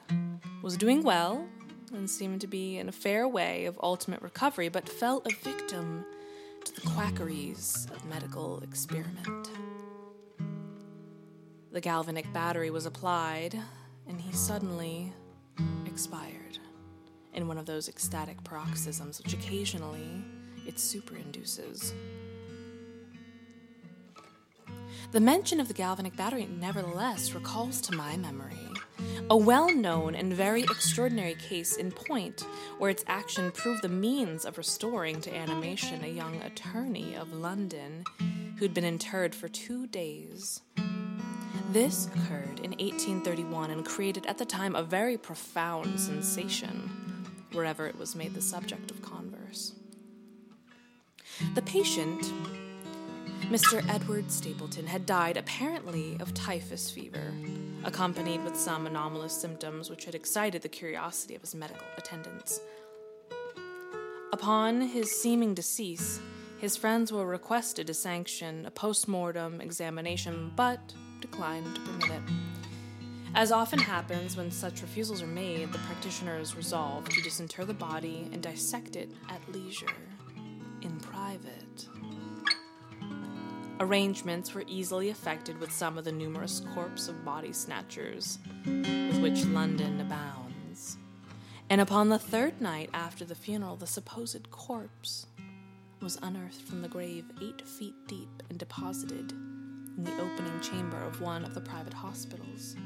was 0.62 0.78
doing 0.78 1.02
well 1.02 1.46
and 1.92 2.08
seemed 2.08 2.40
to 2.40 2.46
be 2.46 2.78
in 2.78 2.88
a 2.88 2.92
fair 2.92 3.28
way 3.28 3.66
of 3.66 3.78
ultimate 3.82 4.22
recovery, 4.22 4.70
but 4.70 4.88
fell 4.88 5.20
a 5.26 5.44
victim 5.44 6.02
to 6.64 6.74
the 6.74 6.80
quackeries 6.80 7.86
of 7.94 8.02
medical 8.06 8.62
experiment. 8.62 9.50
The 11.72 11.82
galvanic 11.82 12.32
battery 12.32 12.70
was 12.70 12.86
applied, 12.86 13.54
and 14.08 14.18
he 14.18 14.32
suddenly 14.32 15.12
expired 15.84 16.58
in 17.34 17.48
one 17.48 17.58
of 17.58 17.66
those 17.66 17.86
ecstatic 17.86 18.42
paroxysms 18.44 19.22
which 19.22 19.34
occasionally 19.34 20.24
it 20.66 20.76
superinduces. 20.76 21.92
The 25.12 25.20
mention 25.20 25.58
of 25.58 25.66
the 25.66 25.74
galvanic 25.74 26.16
battery, 26.16 26.46
nevertheless, 26.46 27.32
recalls 27.32 27.80
to 27.82 27.96
my 27.96 28.16
memory 28.16 28.56
a 29.28 29.36
well 29.36 29.74
known 29.74 30.14
and 30.14 30.32
very 30.32 30.62
extraordinary 30.62 31.34
case 31.34 31.76
in 31.76 31.90
point 31.90 32.46
where 32.78 32.90
its 32.90 33.04
action 33.06 33.50
proved 33.52 33.82
the 33.82 33.88
means 33.88 34.44
of 34.44 34.58
restoring 34.58 35.20
to 35.20 35.34
animation 35.34 36.04
a 36.04 36.08
young 36.08 36.40
attorney 36.42 37.14
of 37.14 37.32
London 37.32 38.04
who'd 38.58 38.74
been 38.74 38.84
interred 38.84 39.34
for 39.34 39.48
two 39.48 39.86
days. 39.86 40.62
This 41.72 42.06
occurred 42.06 42.60
in 42.60 42.72
1831 42.72 43.70
and 43.70 43.86
created 43.86 44.26
at 44.26 44.38
the 44.38 44.44
time 44.44 44.74
a 44.74 44.82
very 44.82 45.16
profound 45.16 45.98
sensation 45.98 46.90
wherever 47.52 47.86
it 47.86 47.98
was 47.98 48.14
made 48.16 48.34
the 48.34 48.42
subject 48.42 48.90
of. 48.90 48.99
The 51.54 51.62
patient, 51.62 52.32
Mr. 53.50 53.84
Edward 53.88 54.30
Stapleton, 54.30 54.86
had 54.86 55.06
died 55.06 55.36
apparently 55.36 56.16
of 56.20 56.32
typhus 56.34 56.90
fever, 56.90 57.32
accompanied 57.84 58.44
with 58.44 58.56
some 58.56 58.86
anomalous 58.86 59.32
symptoms 59.32 59.90
which 59.90 60.04
had 60.04 60.14
excited 60.14 60.62
the 60.62 60.68
curiosity 60.68 61.34
of 61.34 61.40
his 61.40 61.54
medical 61.54 61.86
attendants. 61.96 62.60
Upon 64.32 64.80
his 64.80 65.10
seeming 65.20 65.54
decease, 65.54 66.20
his 66.58 66.76
friends 66.76 67.10
were 67.10 67.26
requested 67.26 67.86
to 67.88 67.94
sanction 67.94 68.66
a 68.66 68.70
post 68.70 69.08
mortem 69.08 69.60
examination, 69.60 70.52
but 70.54 70.78
declined 71.20 71.74
to 71.74 71.80
permit 71.80 72.10
it. 72.10 72.22
As 73.34 73.50
often 73.50 73.78
happens 73.78 74.36
when 74.36 74.50
such 74.50 74.82
refusals 74.82 75.22
are 75.22 75.26
made, 75.26 75.72
the 75.72 75.78
practitioners 75.78 76.54
resolve 76.54 77.08
to 77.08 77.22
disinter 77.22 77.64
the 77.64 77.74
body 77.74 78.28
and 78.32 78.42
dissect 78.42 78.96
it 78.96 79.08
at 79.28 79.40
leisure, 79.52 79.86
in 80.82 80.98
private. 81.00 81.86
Arrangements 83.80 84.54
were 84.54 84.64
easily 84.66 85.08
effected 85.08 85.58
with 85.58 85.72
some 85.72 85.96
of 85.96 86.04
the 86.04 86.12
numerous 86.12 86.60
corps 86.74 87.08
of 87.08 87.24
body 87.24 87.52
snatchers 87.52 88.38
with 88.66 89.20
which 89.20 89.44
London 89.46 90.00
abounds. 90.00 90.98
And 91.70 91.80
upon 91.80 92.08
the 92.08 92.18
third 92.18 92.60
night 92.60 92.90
after 92.92 93.24
the 93.24 93.34
funeral, 93.34 93.76
the 93.76 93.86
supposed 93.86 94.50
corpse 94.50 95.26
was 96.02 96.18
unearthed 96.22 96.60
from 96.60 96.82
the 96.82 96.88
grave 96.88 97.24
eight 97.40 97.66
feet 97.66 97.94
deep 98.06 98.42
and 98.48 98.58
deposited 98.58 99.32
in 99.32 100.04
the 100.04 100.20
opening 100.20 100.60
chamber 100.60 101.02
of 101.04 101.20
one 101.20 101.44
of 101.44 101.54
the 101.54 101.60
private 101.60 101.94
hospitals. 101.94 102.76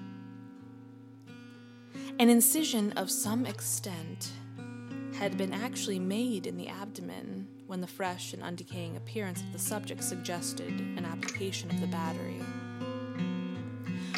An 2.18 2.28
incision 2.28 2.92
of 2.92 3.10
some 3.10 3.46
extent 3.46 4.30
had 5.16 5.36
been 5.36 5.52
actually 5.52 5.98
made 5.98 6.46
in 6.46 6.56
the 6.56 6.68
abdomen 6.68 7.43
when 7.66 7.80
the 7.80 7.86
fresh 7.86 8.32
and 8.32 8.42
undecaying 8.42 8.96
appearance 8.96 9.40
of 9.40 9.52
the 9.52 9.58
subject 9.58 10.02
suggested 10.02 10.68
an 10.68 11.04
application 11.04 11.70
of 11.70 11.80
the 11.80 11.86
battery. 11.86 12.40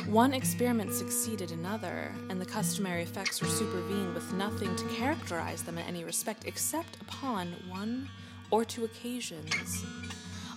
One 0.06 0.32
experiment 0.32 0.92
succeeded 0.92 1.50
another, 1.50 2.12
and 2.30 2.40
the 2.40 2.46
customary 2.46 3.02
effects 3.02 3.42
were 3.42 3.48
supervened 3.48 4.14
with 4.14 4.32
nothing 4.32 4.74
to 4.76 4.88
characterize 4.96 5.62
them 5.62 5.78
in 5.78 5.84
any 5.86 6.04
respect 6.04 6.44
except 6.46 7.00
upon 7.00 7.52
one 7.68 8.08
or 8.50 8.64
two 8.64 8.84
occasions 8.84 9.84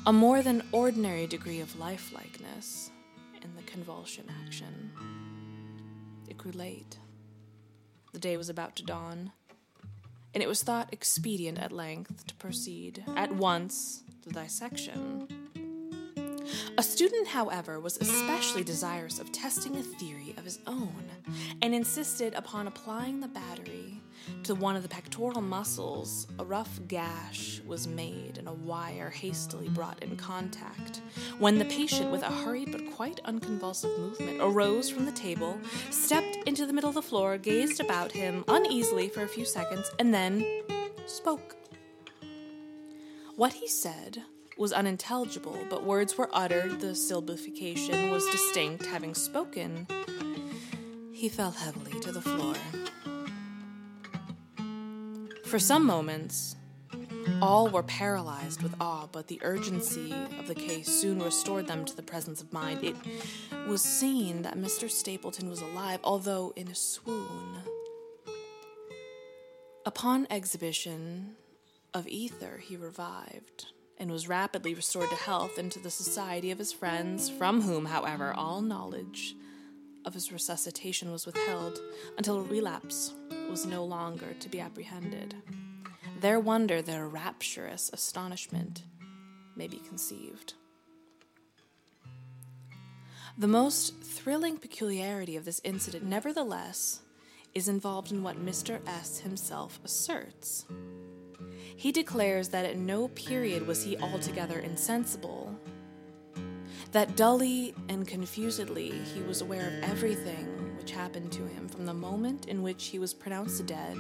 a 0.05 0.13
more 0.13 0.41
than 0.41 0.63
ordinary 0.71 1.27
degree 1.27 1.59
of 1.59 1.73
lifelikeness 1.73 2.89
in 3.43 3.55
the 3.55 3.63
convulsion 3.63 4.25
action. 4.45 4.91
It 6.27 6.37
grew 6.37 6.51
late. 6.51 6.97
The 8.13 8.19
day 8.19 8.37
was 8.37 8.49
about 8.49 8.75
to 8.77 8.83
dawn, 8.83 9.31
and 10.33 10.43
it 10.43 10.47
was 10.47 10.63
thought 10.63 10.91
expedient 10.91 11.57
at 11.57 11.71
length 11.71 12.27
to 12.27 12.35
proceed 12.35 13.03
at 13.15 13.33
once 13.33 14.03
to 14.23 14.29
dissection. 14.29 15.27
A 16.77 16.83
student, 16.83 17.27
however, 17.27 17.79
was 17.79 17.97
especially 17.97 18.63
desirous 18.63 19.19
of 19.19 19.31
testing 19.31 19.75
a 19.75 19.83
theory 19.83 20.33
of 20.37 20.45
his 20.45 20.59
own 20.65 21.05
and 21.61 21.75
insisted 21.75 22.33
upon 22.33 22.67
applying 22.67 23.19
the 23.19 23.27
battery 23.27 23.98
to 24.43 24.55
one 24.55 24.75
of 24.75 24.83
the 24.83 24.89
pectoral 24.89 25.41
muscles. 25.41 26.27
A 26.39 26.45
rough 26.45 26.79
gash 26.87 27.61
was 27.65 27.87
made 27.87 28.37
and 28.37 28.47
a 28.47 28.53
wire 28.53 29.09
hastily 29.09 29.69
brought 29.69 30.01
in 30.03 30.15
contact. 30.15 31.01
When 31.37 31.57
the 31.57 31.65
patient, 31.65 32.11
with 32.11 32.23
a 32.23 32.31
hurried 32.31 32.71
but 32.71 32.91
quite 32.91 33.19
unconvulsive 33.25 33.97
movement, 33.97 34.39
arose 34.41 34.89
from 34.89 35.05
the 35.05 35.11
table, 35.11 35.59
stepped 35.89 36.37
into 36.47 36.65
the 36.65 36.73
middle 36.73 36.89
of 36.89 36.95
the 36.95 37.01
floor, 37.01 37.37
gazed 37.37 37.79
about 37.79 38.11
him 38.11 38.43
uneasily 38.47 39.09
for 39.09 39.23
a 39.23 39.27
few 39.27 39.45
seconds, 39.45 39.91
and 39.99 40.13
then 40.13 40.45
spoke. 41.05 41.55
What 43.35 43.53
he 43.53 43.67
said 43.67 44.23
was 44.57 44.73
unintelligible, 44.73 45.57
but 45.69 45.85
words 45.85 46.17
were 46.17 46.29
uttered, 46.33 46.81
the 46.81 46.87
syllabification 46.87 48.11
was 48.11 48.25
distinct. 48.27 48.85
Having 48.85 49.15
spoken, 49.15 49.87
he 51.13 51.29
fell 51.29 51.51
heavily 51.51 51.97
to 52.01 52.11
the 52.11 52.21
floor. 52.21 52.55
For 55.49 55.57
some 55.57 55.83
moments, 55.83 56.55
all 57.41 57.69
were 57.69 57.81
paralyzed 57.81 58.61
with 58.61 58.75
awe, 58.79 59.07
but 59.11 59.25
the 59.25 59.39
urgency 59.41 60.13
of 60.37 60.47
the 60.47 60.53
case 60.53 60.87
soon 60.87 61.23
restored 61.23 61.65
them 61.65 61.85
to 61.85 61.95
the 61.95 62.03
presence 62.03 62.39
of 62.39 62.53
mind. 62.53 62.83
It 62.83 62.95
was 63.67 63.81
seen 63.81 64.43
that 64.43 64.59
Mr. 64.59 64.87
Stapleton 64.87 65.49
was 65.49 65.61
alive, 65.61 66.01
although 66.03 66.53
in 66.55 66.67
a 66.67 66.75
swoon. 66.75 67.63
Upon 69.87 70.27
exhibition 70.29 71.31
of 71.95 72.07
ether, 72.07 72.61
he 72.63 72.77
revived 72.77 73.71
and 73.97 74.11
was 74.11 74.27
rapidly 74.27 74.75
restored 74.75 75.09
to 75.09 75.15
health 75.15 75.57
and 75.57 75.71
to 75.71 75.79
the 75.79 75.89
society 75.89 76.51
of 76.51 76.59
his 76.59 76.71
friends, 76.71 77.27
from 77.27 77.63
whom, 77.63 77.85
however, 77.85 78.33
all 78.35 78.61
knowledge 78.61 79.33
of 80.09 80.15
his 80.15 80.31
resuscitation 80.31 81.11
was 81.11 81.27
withheld 81.27 81.79
until 82.17 82.39
a 82.39 82.41
relapse 82.41 83.13
was 83.47 83.67
no 83.67 83.85
longer 83.85 84.33
to 84.39 84.49
be 84.49 84.59
apprehended. 84.59 85.35
Their 86.19 86.39
wonder, 86.39 86.81
their 86.81 87.07
rapturous 87.07 87.91
astonishment, 87.93 88.81
may 89.55 89.67
be 89.67 89.77
conceived. 89.77 90.55
The 93.37 93.47
most 93.47 94.01
thrilling 94.01 94.57
peculiarity 94.57 95.35
of 95.35 95.45
this 95.45 95.61
incident, 95.63 96.05
nevertheless, 96.05 97.01
is 97.53 97.67
involved 97.67 98.11
in 98.11 98.23
what 98.23 98.43
Mr. 98.43 98.79
S. 98.87 99.19
himself 99.19 99.79
asserts. 99.85 100.65
He 101.75 101.91
declares 101.91 102.49
that 102.49 102.65
at 102.65 102.77
no 102.77 103.09
period 103.09 103.67
was 103.67 103.83
he 103.83 103.95
altogether 103.97 104.57
insensible, 104.57 105.55
that 106.91 107.15
dully 107.15 107.75
and 107.87 108.07
confusedly 108.07 108.89
he 108.89 109.21
was 109.21 109.41
aware 109.41 109.67
of 109.67 109.83
everything 109.83 110.75
which 110.77 110.91
happened 110.91 111.31
to 111.31 111.45
him 111.45 111.67
from 111.67 111.85
the 111.85 111.93
moment 111.93 112.47
in 112.47 112.63
which 112.63 112.87
he 112.87 112.97
was 112.97 113.13
pronounced 113.13 113.65
dead 113.65 113.95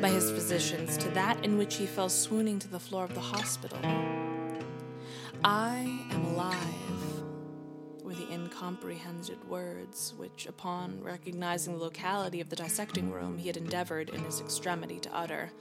by 0.00 0.08
his 0.08 0.30
physicians 0.30 0.96
to 0.96 1.08
that 1.10 1.44
in 1.44 1.56
which 1.56 1.76
he 1.76 1.86
fell 1.86 2.08
swooning 2.08 2.58
to 2.58 2.68
the 2.68 2.80
floor 2.80 3.04
of 3.04 3.14
the 3.14 3.20
hospital. 3.20 3.78
I 5.44 6.06
am 6.10 6.24
alive, 6.24 7.22
were 8.02 8.14
the 8.14 8.28
incomprehended 8.32 9.48
words 9.48 10.14
which, 10.16 10.46
upon 10.46 11.02
recognizing 11.02 11.74
the 11.74 11.84
locality 11.84 12.40
of 12.40 12.48
the 12.48 12.56
dissecting 12.56 13.12
room, 13.12 13.38
he 13.38 13.46
had 13.46 13.56
endeavored 13.56 14.08
in 14.10 14.24
his 14.24 14.40
extremity 14.40 14.98
to 15.00 15.14
utter. 15.14 15.52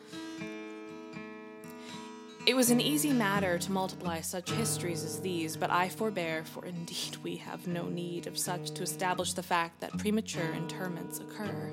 It 2.48 2.56
was 2.56 2.72
an 2.72 2.82
easy 2.82 3.14
matter 3.14 3.60
to 3.60 3.72
multiply 3.72 4.22
such 4.22 4.50
histories 4.50 5.04
as 5.04 5.20
these, 5.20 5.56
but 5.56 5.70
I 5.70 5.90
forbear, 5.90 6.44
for 6.44 6.66
indeed 6.66 7.18
we 7.18 7.36
have 7.36 7.68
no 7.68 7.88
need 7.88 8.26
of 8.26 8.36
such 8.36 8.72
to 8.72 8.84
establish 8.84 9.34
the 9.34 9.44
fact 9.44 9.80
that 9.80 9.96
premature 10.00 10.52
interments 10.52 11.20
occur. 11.20 11.72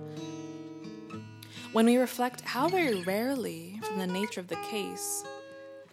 When 1.72 1.86
we 1.86 1.96
reflect 1.96 2.42
how 2.42 2.68
very 2.68 3.02
rarely, 3.02 3.80
from 3.82 3.98
the 3.98 4.06
nature 4.06 4.40
of 4.40 4.48
the 4.48 4.56
case, 4.56 5.24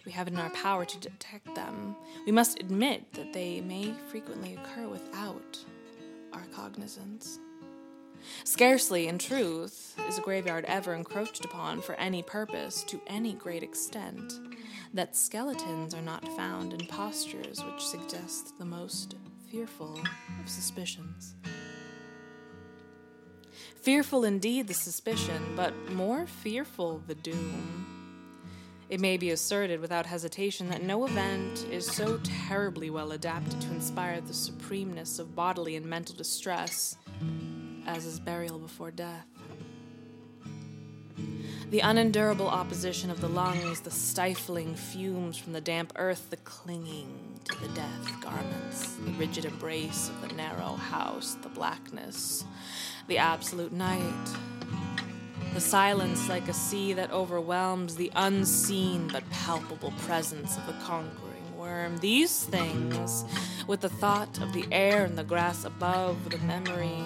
we 0.05 0.11
have 0.11 0.27
it 0.27 0.33
in 0.33 0.39
our 0.39 0.49
power 0.49 0.83
to 0.83 0.99
detect 0.99 1.55
them, 1.55 1.95
we 2.25 2.33
must 2.33 2.59
admit 2.59 3.13
that 3.13 3.31
they 3.31 3.61
may 3.61 3.93
frequently 4.09 4.55
occur 4.55 4.89
without 4.89 5.57
our 6.33 6.43
cognizance. 6.53 7.39
Scarcely, 8.43 9.07
in 9.07 9.19
truth, 9.19 9.95
is 10.09 10.17
a 10.17 10.21
graveyard 10.21 10.65
ever 10.65 10.95
encroached 10.95 11.45
upon 11.45 11.81
for 11.81 11.95
any 11.95 12.23
purpose 12.23 12.83
to 12.83 12.99
any 13.07 13.33
great 13.33 13.63
extent 13.63 14.33
that 14.95 15.13
skeletons 15.13 15.93
are 15.93 16.01
not 16.01 16.25
found 16.38 16.71
in 16.71 16.88
postures 16.88 17.62
which 17.65 17.86
suggest 17.86 18.58
the 18.58 18.63
most 18.63 19.15
fearful 19.51 19.99
of 20.41 20.49
suspicions. 20.49 21.36
Fearful 23.81 24.23
indeed 24.23 24.67
the 24.67 24.73
suspicion, 24.73 25.53
but 25.55 25.73
more 25.91 26.25
fearful 26.25 27.03
the 27.08 27.15
doom. 27.15 27.86
It 28.89 29.01
may 29.01 29.17
be 29.17 29.31
asserted 29.31 29.81
without 29.81 30.05
hesitation 30.05 30.69
that 30.69 30.81
no 30.81 31.05
event 31.05 31.65
is 31.69 31.86
so 31.86 32.17
terribly 32.23 32.89
well 32.89 33.12
adapted 33.12 33.60
to 33.62 33.71
inspire 33.71 34.21
the 34.21 34.34
supremeness 34.34 35.19
of 35.19 35.36
bodily 35.36 35.75
and 35.75 35.86
mental 35.86 36.15
distress 36.15 36.95
as 37.86 38.05
is 38.05 38.19
burial 38.19 38.60
before 38.60 38.91
death. 38.91 39.27
The 41.71 41.80
unendurable 41.80 42.47
opposition 42.47 43.10
of 43.10 43.21
the 43.21 43.28
lungs, 43.28 43.82
the 43.82 43.91
stifling 43.91 44.75
fumes 44.75 45.38
from 45.38 45.54
the 45.54 45.62
damp 45.62 45.93
earth, 45.95 46.30
the 46.30 46.38
clinging 46.38 47.39
to 47.45 47.60
the 47.60 47.73
death 47.73 48.21
garments, 48.21 48.93
the 49.04 49.12
rigid 49.13 49.45
embrace 49.45 50.10
of 50.10 50.21
the 50.21 50.36
narrow 50.36 50.75
house, 50.75 51.36
the 51.41 51.49
blackness, 51.49 52.45
the 53.08 53.17
absolute 53.17 53.73
night, 53.73 54.30
the 55.56 55.60
silence 55.60 56.30
like 56.30 56.47
a 56.47 56.54
sea 56.54 56.93
that 56.93 57.12
overwhelms 57.12 57.95
the 57.95 58.12
unseen 58.15 59.08
but 59.08 59.28
palpable 59.32 59.93
presence 60.06 60.58
of 60.58 60.67
the 60.67 60.73
conquering 60.84 61.58
worm. 61.58 61.97
These 61.97 62.43
things, 62.43 63.25
with 63.67 63.82
the 63.82 63.89
thought 63.89 64.39
of 64.39 64.54
the 64.54 64.67
air 64.71 65.04
and 65.04 65.17
the 65.17 65.23
grass 65.23 65.65
above, 65.65 66.30
the 66.30 66.38
memory 66.39 67.06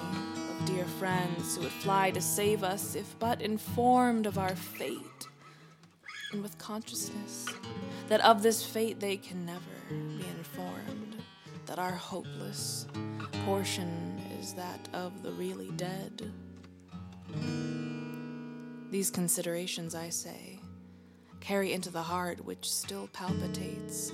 dear 0.76 0.86
friends 0.86 1.56
who 1.56 1.64
would 1.64 1.72
fly 1.72 2.12
to 2.12 2.22
save 2.22 2.64
us 2.64 2.94
if 2.94 3.18
but 3.18 3.42
informed 3.42 4.28
of 4.28 4.38
our 4.38 4.56
fate, 4.56 5.28
and 6.32 6.44
with 6.44 6.56
consciousness 6.60 7.48
that 8.08 8.22
of 8.22 8.44
this 8.44 8.64
fate 8.64 9.00
they 9.00 9.18
can 9.18 9.46
never 9.46 9.60
be 9.90 10.24
informed, 10.38 11.16
that 11.66 11.80
our 11.80 11.92
hopeless 11.92 12.86
portion 13.46 14.22
is 14.40 14.54
that 14.54 14.88
of 14.94 15.24
the 15.24 15.32
really 15.32 15.72
dead. 15.72 16.32
These 18.92 19.10
considerations, 19.10 19.96
I 19.96 20.10
say, 20.10 20.60
carry 21.40 21.74
into 21.74 21.90
the 21.90 22.04
heart 22.04 22.46
which 22.46 22.70
still 22.70 23.08
palpitates 23.12 24.12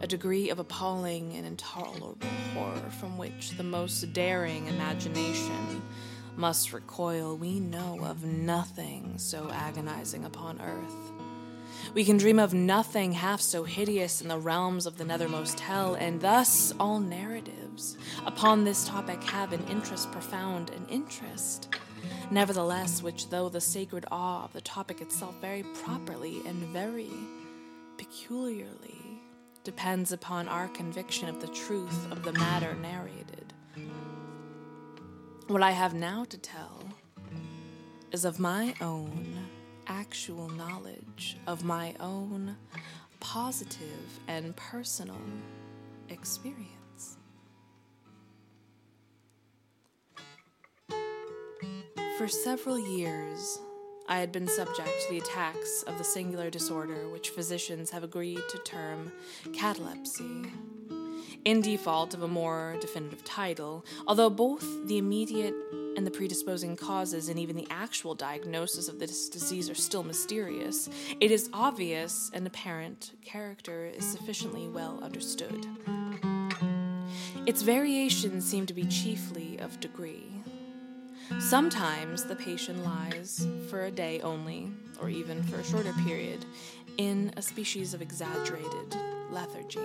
a 0.00 0.06
degree 0.06 0.50
of 0.50 0.58
appalling 0.58 1.34
and 1.34 1.46
intolerable 1.46 2.28
horror 2.52 2.90
from 3.00 3.16
which 3.16 3.52
the 3.52 3.62
most 3.62 4.12
daring 4.12 4.66
imagination 4.66 5.82
must 6.36 6.72
recoil. 6.72 7.36
We 7.36 7.60
know 7.60 8.04
of 8.04 8.24
nothing 8.24 9.14
so 9.18 9.50
agonizing 9.50 10.24
upon 10.24 10.60
earth. 10.60 11.12
We 11.92 12.04
can 12.04 12.16
dream 12.16 12.38
of 12.38 12.54
nothing 12.54 13.12
half 13.12 13.40
so 13.40 13.64
hideous 13.64 14.20
in 14.20 14.28
the 14.28 14.38
realms 14.38 14.86
of 14.86 14.96
the 14.96 15.04
nethermost 15.04 15.60
hell, 15.60 15.94
and 15.94 16.20
thus 16.20 16.72
all 16.80 16.98
narratives 16.98 17.96
upon 18.26 18.64
this 18.64 18.88
topic 18.88 19.22
have 19.24 19.52
an 19.52 19.64
interest 19.68 20.10
profound, 20.10 20.70
an 20.70 20.86
interest, 20.88 21.68
nevertheless, 22.30 23.02
which, 23.02 23.28
though 23.28 23.48
the 23.48 23.60
sacred 23.60 24.06
awe 24.10 24.44
of 24.44 24.52
the 24.52 24.60
topic 24.60 25.00
itself 25.00 25.34
very 25.40 25.62
properly 25.84 26.40
and 26.46 26.56
very 26.72 27.10
peculiarly 27.96 29.03
depends 29.64 30.12
upon 30.12 30.46
our 30.46 30.68
conviction 30.68 31.28
of 31.28 31.40
the 31.40 31.48
truth 31.48 32.12
of 32.12 32.22
the 32.22 32.32
matter 32.34 32.74
narrated. 32.74 33.52
What 35.46 35.62
I 35.62 35.70
have 35.70 35.94
now 35.94 36.24
to 36.24 36.38
tell 36.38 36.84
is 38.12 38.26
of 38.26 38.38
my 38.38 38.74
own 38.82 39.26
actual 39.86 40.48
knowledge, 40.50 41.38
of 41.46 41.64
my 41.64 41.94
own 41.98 42.56
positive 43.20 44.20
and 44.28 44.54
personal 44.54 45.20
experience. 46.10 47.16
For 52.18 52.28
several 52.28 52.78
years, 52.78 53.58
I 54.06 54.18
had 54.18 54.32
been 54.32 54.46
subject 54.46 54.88
to 54.88 55.10
the 55.10 55.18
attacks 55.18 55.82
of 55.84 55.96
the 55.96 56.04
singular 56.04 56.50
disorder 56.50 57.08
which 57.08 57.30
physicians 57.30 57.90
have 57.90 58.04
agreed 58.04 58.40
to 58.50 58.58
term 58.58 59.12
catalepsy. 59.54 60.52
In 61.46 61.62
default 61.62 62.12
of 62.12 62.22
a 62.22 62.28
more 62.28 62.76
definitive 62.80 63.24
title, 63.24 63.84
although 64.06 64.28
both 64.28 64.86
the 64.86 64.98
immediate 64.98 65.54
and 65.96 66.06
the 66.06 66.10
predisposing 66.10 66.76
causes 66.76 67.30
and 67.30 67.38
even 67.38 67.56
the 67.56 67.66
actual 67.70 68.14
diagnosis 68.14 68.88
of 68.88 68.98
this 68.98 69.30
disease 69.30 69.70
are 69.70 69.74
still 69.74 70.02
mysterious, 70.02 70.90
it 71.20 71.30
is 71.30 71.48
obvious 71.54 72.30
and 72.34 72.46
apparent 72.46 73.12
character 73.24 73.86
is 73.86 74.04
sufficiently 74.04 74.68
well 74.68 75.00
understood. 75.02 75.66
Its 77.46 77.62
variations 77.62 78.44
seem 78.44 78.66
to 78.66 78.74
be 78.74 78.84
chiefly 78.84 79.58
of 79.58 79.80
degree. 79.80 80.43
Sometimes 81.40 82.24
the 82.24 82.36
patient 82.36 82.84
lies 82.84 83.46
for 83.68 83.84
a 83.84 83.90
day 83.90 84.20
only, 84.20 84.70
or 85.00 85.08
even 85.08 85.42
for 85.42 85.56
a 85.56 85.64
shorter 85.64 85.92
period, 86.04 86.44
in 86.98 87.32
a 87.36 87.42
species 87.42 87.94
of 87.94 88.02
exaggerated 88.02 88.96
lethargy. 89.30 89.80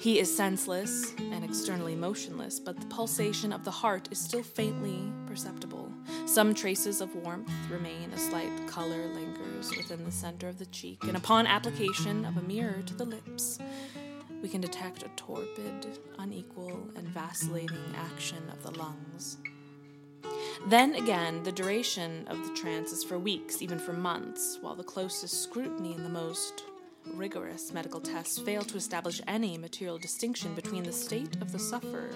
He 0.00 0.18
is 0.18 0.34
senseless 0.34 1.14
and 1.18 1.44
externally 1.44 1.94
motionless, 1.94 2.58
but 2.58 2.80
the 2.80 2.86
pulsation 2.86 3.52
of 3.52 3.64
the 3.64 3.70
heart 3.70 4.08
is 4.10 4.18
still 4.18 4.42
faintly 4.42 5.12
perceptible. 5.26 5.92
Some 6.26 6.54
traces 6.54 7.00
of 7.00 7.14
warmth 7.14 7.52
remain, 7.70 8.10
a 8.12 8.18
slight 8.18 8.66
color 8.66 9.06
lingers 9.14 9.70
within 9.76 10.04
the 10.04 10.10
center 10.10 10.48
of 10.48 10.58
the 10.58 10.66
cheek, 10.66 11.04
and 11.04 11.16
upon 11.16 11.46
application 11.46 12.24
of 12.24 12.36
a 12.36 12.42
mirror 12.42 12.82
to 12.86 12.94
the 12.94 13.04
lips, 13.04 13.58
we 14.42 14.48
can 14.48 14.60
detect 14.60 15.04
a 15.04 15.10
torpid, 15.14 15.98
unequal, 16.18 16.88
and 16.96 17.06
vacillating 17.08 17.94
action 17.96 18.42
of 18.50 18.62
the 18.62 18.76
lungs. 18.76 19.36
Then 20.66 20.94
again, 20.94 21.42
the 21.42 21.52
duration 21.52 22.26
of 22.28 22.46
the 22.46 22.54
trance 22.54 22.92
is 22.92 23.02
for 23.02 23.18
weeks, 23.18 23.62
even 23.62 23.78
for 23.78 23.92
months, 23.92 24.58
while 24.60 24.74
the 24.74 24.84
closest 24.84 25.42
scrutiny 25.42 25.92
and 25.94 26.04
the 26.04 26.10
most 26.10 26.64
rigorous 27.14 27.72
medical 27.72 28.00
tests 28.00 28.38
fail 28.38 28.62
to 28.62 28.76
establish 28.76 29.20
any 29.26 29.58
material 29.58 29.98
distinction 29.98 30.54
between 30.54 30.84
the 30.84 30.92
state 30.92 31.36
of 31.40 31.52
the 31.52 31.58
sufferer 31.58 32.10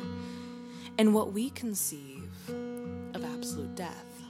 and 0.99 1.13
what 1.13 1.33
we 1.33 1.51
conceive 1.51 2.31
of 3.15 3.25
absolute 3.25 3.75
death. 3.75 4.23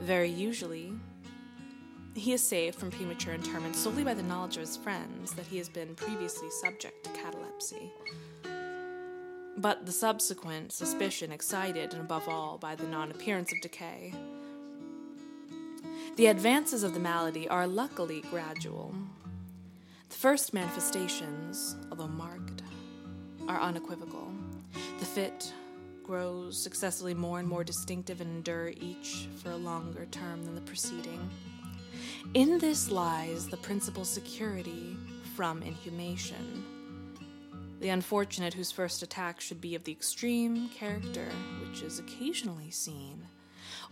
Very 0.00 0.30
usually, 0.30 0.92
he 2.14 2.32
is 2.32 2.42
saved 2.42 2.78
from 2.78 2.90
premature 2.90 3.34
interment 3.34 3.76
solely 3.76 4.04
by 4.04 4.14
the 4.14 4.22
knowledge 4.22 4.56
of 4.56 4.62
his 4.62 4.76
friends 4.76 5.32
that 5.32 5.46
he 5.46 5.58
has 5.58 5.68
been 5.68 5.94
previously 5.94 6.48
subject 6.50 7.04
to 7.04 7.10
catalepsy 7.10 7.92
but 9.56 9.86
the 9.86 9.92
subsequent 9.92 10.72
suspicion 10.72 11.32
excited, 11.32 11.92
and 11.92 12.02
above 12.02 12.28
all, 12.28 12.58
by 12.58 12.74
the 12.74 12.86
non 12.86 13.10
appearance 13.10 13.52
of 13.52 13.60
decay. 13.60 14.12
The 16.16 16.26
advances 16.26 16.82
of 16.82 16.94
the 16.94 17.00
malady 17.00 17.48
are 17.48 17.66
luckily 17.66 18.22
gradual. 18.30 18.94
The 20.08 20.16
first 20.16 20.54
manifestations, 20.54 21.76
although 21.90 22.08
marked, 22.08 22.62
are 23.48 23.60
unequivocal. 23.60 24.32
The 24.98 25.04
fit 25.04 25.52
grows 26.02 26.56
successively 26.56 27.14
more 27.14 27.40
and 27.40 27.48
more 27.48 27.64
distinctive 27.64 28.20
and 28.20 28.30
endure 28.30 28.68
each 28.68 29.28
for 29.42 29.50
a 29.50 29.56
longer 29.56 30.06
term 30.06 30.44
than 30.44 30.54
the 30.54 30.60
preceding. 30.60 31.28
In 32.34 32.58
this 32.58 32.90
lies 32.90 33.48
the 33.48 33.56
principal 33.56 34.04
security 34.04 34.96
from 35.34 35.62
inhumation 35.62 36.75
the 37.80 37.88
unfortunate 37.88 38.54
whose 38.54 38.72
first 38.72 39.02
attack 39.02 39.40
should 39.40 39.60
be 39.60 39.74
of 39.74 39.84
the 39.84 39.92
extreme 39.92 40.68
character 40.70 41.28
which 41.60 41.82
is 41.82 41.98
occasionally 41.98 42.70
seen 42.70 43.26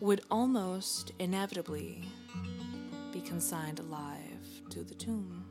would 0.01 0.23
almost 0.31 1.12
inevitably 1.18 2.03
be 3.12 3.20
consigned 3.20 3.79
alive 3.79 4.62
to 4.70 4.83
the 4.83 4.94
tomb. 4.94 5.44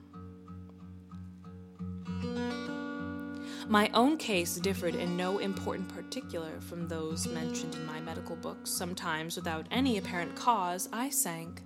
My 3.67 3.89
own 3.93 4.17
case 4.17 4.58
differed 4.58 4.96
in 4.96 5.15
no 5.15 5.39
important 5.39 5.88
particular 5.88 6.60
from 6.60 6.88
those 6.88 7.28
mentioned 7.28 7.76
in 7.76 7.86
my 7.86 8.02
medical 8.02 8.36
books. 8.36 8.69
Sometimes, 8.69 9.38
without 9.38 9.67
any 9.72 9.98
apparent 9.98 10.36
cause, 10.36 10.89
I 10.91 11.10
sank, 11.10 11.62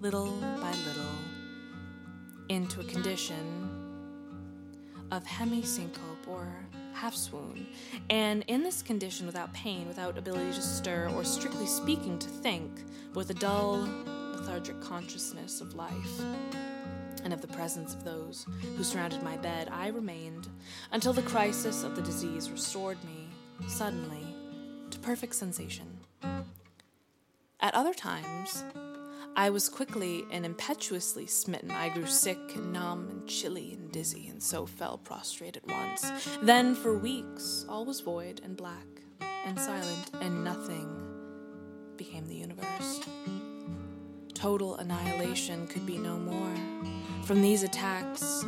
little 0.00 0.36
by 0.60 0.74
little, 0.86 1.16
into 2.48 2.80
a 2.80 2.84
condition 2.84 3.81
of 5.12 5.22
hemisyncope 5.24 6.26
or 6.26 6.48
half 6.94 7.14
swoon, 7.14 7.66
and 8.08 8.42
in 8.48 8.62
this 8.62 8.80
condition, 8.82 9.26
without 9.26 9.52
pain, 9.52 9.86
without 9.86 10.16
ability 10.16 10.52
to 10.54 10.62
stir, 10.62 11.10
or 11.14 11.22
strictly 11.22 11.66
speaking, 11.66 12.18
to 12.18 12.28
think, 12.28 12.70
with 13.14 13.28
a 13.28 13.34
dull, 13.34 13.86
lethargic 14.34 14.80
consciousness 14.80 15.60
of 15.60 15.74
life 15.74 16.20
and 17.24 17.32
of 17.34 17.42
the 17.42 17.46
presence 17.48 17.92
of 17.92 18.04
those 18.04 18.46
who 18.76 18.82
surrounded 18.82 19.22
my 19.22 19.36
bed, 19.36 19.68
I 19.70 19.88
remained 19.88 20.48
until 20.92 21.12
the 21.12 21.22
crisis 21.22 21.84
of 21.84 21.94
the 21.94 22.02
disease 22.02 22.50
restored 22.50 22.98
me, 23.04 23.28
suddenly, 23.68 24.34
to 24.90 24.98
perfect 24.98 25.34
sensation. 25.34 25.98
At 27.60 27.74
other 27.74 27.92
times, 27.92 28.64
I 29.34 29.48
was 29.48 29.70
quickly 29.70 30.24
and 30.30 30.44
impetuously 30.44 31.26
smitten. 31.26 31.70
I 31.70 31.88
grew 31.88 32.06
sick 32.06 32.38
and 32.54 32.72
numb 32.72 33.08
and 33.08 33.26
chilly 33.26 33.72
and 33.72 33.90
dizzy, 33.90 34.28
and 34.28 34.42
so 34.42 34.66
fell 34.66 34.98
prostrate 34.98 35.56
at 35.56 35.66
once. 35.66 36.10
Then, 36.42 36.74
for 36.74 36.98
weeks, 36.98 37.64
all 37.68 37.86
was 37.86 38.00
void 38.00 38.42
and 38.44 38.56
black 38.56 38.86
and 39.46 39.58
silent, 39.58 40.10
and 40.20 40.44
nothing 40.44 40.88
became 41.96 42.26
the 42.26 42.34
universe. 42.34 43.00
Total 44.34 44.76
annihilation 44.76 45.66
could 45.66 45.86
be 45.86 45.96
no 45.96 46.16
more. 46.18 46.54
From 47.24 47.40
these 47.40 47.62
attacks, 47.62 48.44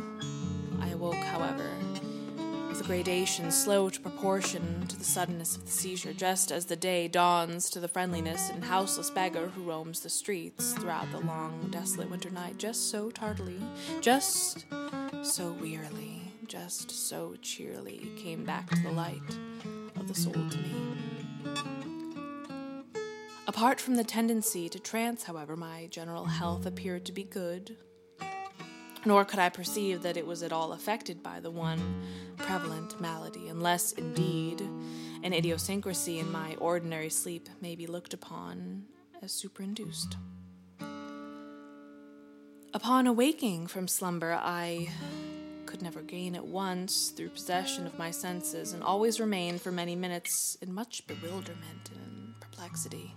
I 0.79 0.89
awoke, 0.89 1.15
however, 1.15 1.67
with 2.75 2.83
a 2.83 2.87
gradation 2.87 3.51
slow 3.51 3.89
to 3.89 4.01
proportion 4.01 4.85
to 4.87 4.97
the 4.97 5.03
suddenness 5.05 5.55
of 5.55 5.63
the 5.63 5.71
seizure, 5.71 6.11
just 6.11 6.51
as 6.51 6.65
the 6.65 6.75
day 6.75 7.07
dawns 7.07 7.69
to 7.69 7.79
the 7.79 7.87
friendliness 7.87 8.49
and 8.49 8.65
houseless 8.65 9.09
beggar 9.09 9.47
who 9.47 9.63
roams 9.63 10.01
the 10.01 10.09
streets 10.09 10.73
throughout 10.73 11.09
the 11.13 11.19
long, 11.19 11.69
desolate 11.71 12.09
winter 12.09 12.29
night, 12.29 12.57
just 12.57 12.91
so 12.91 13.09
tardily, 13.09 13.61
just 14.01 14.65
so 15.23 15.53
wearily, 15.53 16.33
just 16.47 16.91
so 16.91 17.37
cheerily 17.41 18.11
came 18.17 18.43
back 18.43 18.69
to 18.69 18.81
the 18.81 18.91
light 18.91 19.21
of 19.95 20.09
the 20.09 20.15
soul 20.15 20.33
to 20.33 20.57
me. 20.57 20.75
Apart 23.47 23.79
from 23.79 23.95
the 23.95 24.03
tendency 24.03 24.67
to 24.67 24.79
trance, 24.79 25.23
however, 25.23 25.55
my 25.55 25.87
general 25.91 26.25
health 26.25 26.65
appeared 26.65 27.05
to 27.05 27.13
be 27.13 27.23
good, 27.23 27.77
nor 29.05 29.23
could 29.25 29.39
I 29.39 29.49
perceive 29.49 30.01
that 30.03 30.17
it 30.17 30.25
was 30.25 30.43
at 30.43 30.51
all 30.51 30.73
affected 30.73 31.21
by 31.21 31.39
the 31.39 31.51
one 31.51 32.03
prevalent 32.37 32.99
malady, 32.99 33.47
unless, 33.47 33.91
indeed, 33.93 34.61
an 35.23 35.33
idiosyncrasy 35.33 36.19
in 36.19 36.31
my 36.31 36.55
ordinary 36.55 37.09
sleep 37.09 37.49
may 37.61 37.75
be 37.75 37.87
looked 37.87 38.13
upon 38.13 38.85
as 39.21 39.31
superinduced. 39.31 40.15
Upon 42.73 43.07
awaking 43.07 43.67
from 43.67 43.87
slumber, 43.87 44.33
I 44.33 44.89
could 45.65 45.81
never 45.81 46.01
gain 46.01 46.35
at 46.35 46.45
once 46.45 47.09
through 47.09 47.29
possession 47.29 47.87
of 47.87 47.97
my 47.97 48.11
senses, 48.11 48.73
and 48.73 48.83
always 48.83 49.19
remained 49.19 49.61
for 49.61 49.71
many 49.71 49.95
minutes 49.95 50.57
in 50.61 50.73
much 50.73 51.07
bewilderment 51.07 51.89
and 51.95 52.39
perplexity 52.39 53.15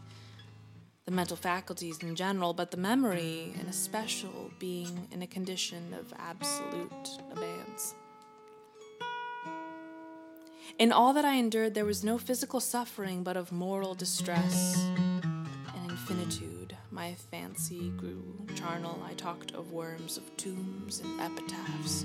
the 1.09 1.15
mental 1.15 1.39
faculties 1.39 1.97
in 2.03 2.15
general, 2.15 2.53
but 2.53 2.71
the 2.71 2.77
memory 2.77 3.55
in 3.59 3.67
especial 3.67 4.51
being 4.59 5.09
in 5.11 5.23
a 5.23 5.27
condition 5.27 5.95
of 5.99 6.13
absolute 6.19 7.09
abeyance. 7.33 7.95
In 10.79 10.93
all 10.93 11.15
that 11.15 11.25
I 11.25 11.37
endured, 11.37 11.73
there 11.73 11.87
was 11.87 12.05
no 12.05 12.19
physical 12.19 12.61
suffering, 12.61 13.23
but 13.23 13.39
of 13.39 13.51
moral 13.51 13.95
distress 13.95 14.77
and 14.77 15.91
infinitude. 15.91 16.77
My 16.91 17.15
fancy 17.31 17.89
grew 17.97 18.23
charnel. 18.55 19.03
I 19.03 19.15
talked 19.15 19.53
of 19.53 19.73
worms, 19.73 20.19
of 20.19 20.37
tombs, 20.37 21.01
and 21.01 21.19
epitaphs. 21.23 22.05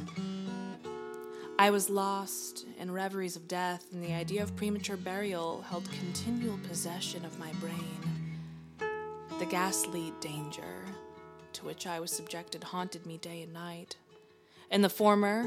I 1.60 1.72
was 1.72 1.90
lost 1.90 2.66
in 2.80 2.90
reveries 2.90 3.36
of 3.36 3.50
death, 3.50 3.86
and 3.92 4.02
the 4.02 4.14
idea 4.14 4.44
of 4.44 4.56
premature 4.56 4.96
burial 4.96 5.62
held 5.64 5.90
continual 5.92 6.58
possession 6.70 7.26
of 7.26 7.38
my 7.38 7.52
brain. 7.60 8.23
The 9.44 9.50
ghastly 9.50 10.14
danger 10.22 10.86
to 11.52 11.66
which 11.66 11.86
I 11.86 12.00
was 12.00 12.14
subjected 12.14 12.64
haunted 12.64 13.06
me 13.06 13.18
day 13.18 13.42
and 13.42 13.52
night. 13.52 13.98
In 14.72 14.82
the 14.82 14.88
former, 14.88 15.44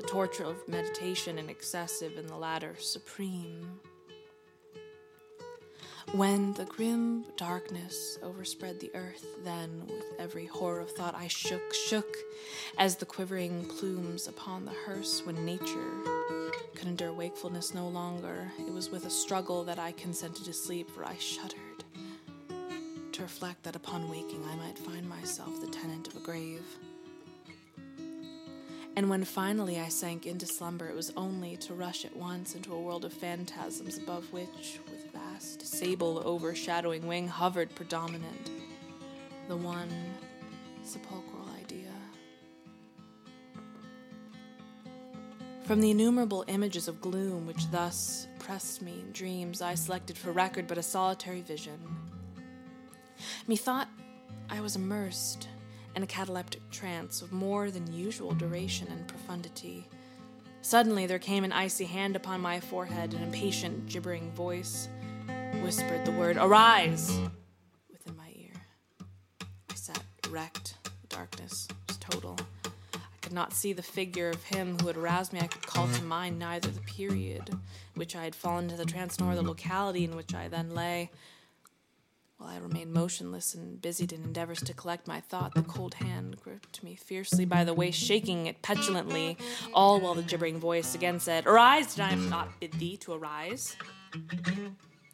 the 0.00 0.06
torture 0.06 0.44
of 0.44 0.66
meditation 0.66 1.36
and 1.36 1.50
excessive, 1.50 2.16
in 2.16 2.28
the 2.28 2.36
latter, 2.38 2.76
supreme. 2.78 3.78
When 6.12 6.54
the 6.54 6.64
grim 6.64 7.26
darkness 7.36 8.18
overspread 8.22 8.80
the 8.80 8.94
earth, 8.94 9.26
then 9.44 9.82
with 9.86 10.18
every 10.18 10.46
horror 10.46 10.80
of 10.80 10.92
thought 10.92 11.14
I 11.14 11.28
shook, 11.28 11.74
shook 11.74 12.16
as 12.78 12.96
the 12.96 13.04
quivering 13.04 13.66
plumes 13.66 14.28
upon 14.28 14.64
the 14.64 14.72
hearse 14.86 15.20
when 15.26 15.44
nature 15.44 15.92
could 16.74 16.88
endure 16.88 17.12
wakefulness 17.12 17.74
no 17.74 17.86
longer. 17.86 18.50
It 18.58 18.72
was 18.72 18.88
with 18.88 19.04
a 19.04 19.10
struggle 19.10 19.62
that 19.64 19.78
I 19.78 19.92
consented 19.92 20.46
to 20.46 20.54
sleep, 20.54 20.90
for 20.90 21.04
I 21.04 21.18
shuddered 21.18 21.75
to 23.16 23.22
reflect 23.22 23.62
that 23.62 23.74
upon 23.74 24.10
waking 24.10 24.44
I 24.44 24.56
might 24.56 24.78
find 24.78 25.08
myself 25.08 25.58
the 25.62 25.68
tenant 25.68 26.06
of 26.06 26.16
a 26.16 26.20
grave. 26.20 26.62
And 28.94 29.08
when 29.08 29.24
finally 29.24 29.80
I 29.80 29.88
sank 29.88 30.26
into 30.26 30.44
slumber, 30.44 30.86
it 30.86 30.94
was 30.94 31.14
only 31.16 31.56
to 31.58 31.72
rush 31.72 32.04
at 32.04 32.14
once 32.14 32.54
into 32.54 32.74
a 32.74 32.80
world 32.80 33.06
of 33.06 33.14
phantasms 33.14 33.96
above 33.96 34.30
which, 34.34 34.80
with 34.90 35.10
vast, 35.12 35.66
sable, 35.66 36.22
overshadowing 36.26 37.06
wing, 37.06 37.26
hovered 37.26 37.74
predominant 37.74 38.50
the 39.48 39.56
one 39.56 39.88
sepulchral 40.82 41.48
idea. 41.58 41.88
From 45.64 45.80
the 45.80 45.90
innumerable 45.90 46.44
images 46.48 46.86
of 46.86 47.00
gloom 47.00 47.46
which 47.46 47.70
thus 47.70 48.28
pressed 48.38 48.82
me 48.82 49.00
in 49.00 49.12
dreams, 49.12 49.62
I 49.62 49.74
selected 49.74 50.18
for 50.18 50.32
record 50.32 50.66
but 50.66 50.76
a 50.76 50.82
solitary 50.82 51.40
vision 51.40 51.80
Methought 53.46 53.88
I 54.48 54.60
was 54.60 54.76
immersed 54.76 55.48
in 55.94 56.02
a 56.02 56.06
cataleptic 56.06 56.68
trance 56.70 57.22
of 57.22 57.32
more 57.32 57.70
than 57.70 57.92
usual 57.92 58.32
duration 58.32 58.88
and 58.88 59.08
profundity. 59.08 59.88
Suddenly 60.62 61.06
there 61.06 61.18
came 61.18 61.44
an 61.44 61.52
icy 61.52 61.84
hand 61.84 62.16
upon 62.16 62.40
my 62.40 62.60
forehead, 62.60 63.14
and 63.14 63.22
an 63.22 63.28
impatient, 63.28 63.88
gibbering 63.88 64.30
voice 64.32 64.88
whispered 65.62 66.04
the 66.04 66.12
word, 66.12 66.36
Arise! 66.36 67.18
within 67.90 68.16
my 68.16 68.30
ear. 68.34 68.52
I 69.70 69.74
sat 69.74 70.02
erect. 70.28 70.76
The 71.02 71.16
darkness 71.16 71.68
was 71.88 71.96
total. 71.98 72.36
I 72.94 72.98
could 73.22 73.32
not 73.32 73.52
see 73.52 73.72
the 73.72 73.82
figure 73.82 74.28
of 74.28 74.42
him 74.44 74.78
who 74.80 74.88
had 74.88 74.96
aroused 74.96 75.32
me. 75.32 75.40
I 75.40 75.46
could 75.46 75.66
call 75.66 75.88
to 75.88 76.02
mind 76.02 76.38
neither 76.38 76.68
the 76.68 76.80
period 76.80 77.48
in 77.48 77.58
which 77.94 78.14
I 78.14 78.24
had 78.24 78.34
fallen 78.34 78.64
into 78.64 78.76
the 78.76 78.84
trance 78.84 79.18
nor 79.18 79.34
the 79.34 79.42
locality 79.42 80.04
in 80.04 80.16
which 80.16 80.34
I 80.34 80.48
then 80.48 80.74
lay. 80.74 81.10
While 82.38 82.50
I 82.50 82.58
remained 82.58 82.92
motionless 82.92 83.54
and 83.54 83.80
busied 83.80 84.12
in 84.12 84.22
endeavors 84.22 84.60
to 84.64 84.74
collect 84.74 85.08
my 85.08 85.20
thought, 85.20 85.54
the 85.54 85.62
cold 85.62 85.94
hand 85.94 86.36
gripped 86.42 86.82
me 86.82 86.94
fiercely 86.94 87.46
by 87.46 87.64
the 87.64 87.72
waist, 87.72 87.98
shaking 87.98 88.46
it 88.46 88.60
petulantly, 88.60 89.38
all 89.72 90.00
while 90.00 90.14
the 90.14 90.22
gibbering 90.22 90.60
voice 90.60 90.94
again 90.94 91.18
said, 91.18 91.46
Arise! 91.46 91.94
Did 91.94 92.02
I 92.02 92.14
not 92.14 92.60
bid 92.60 92.74
thee 92.74 92.98
to 92.98 93.14
arise? 93.14 93.74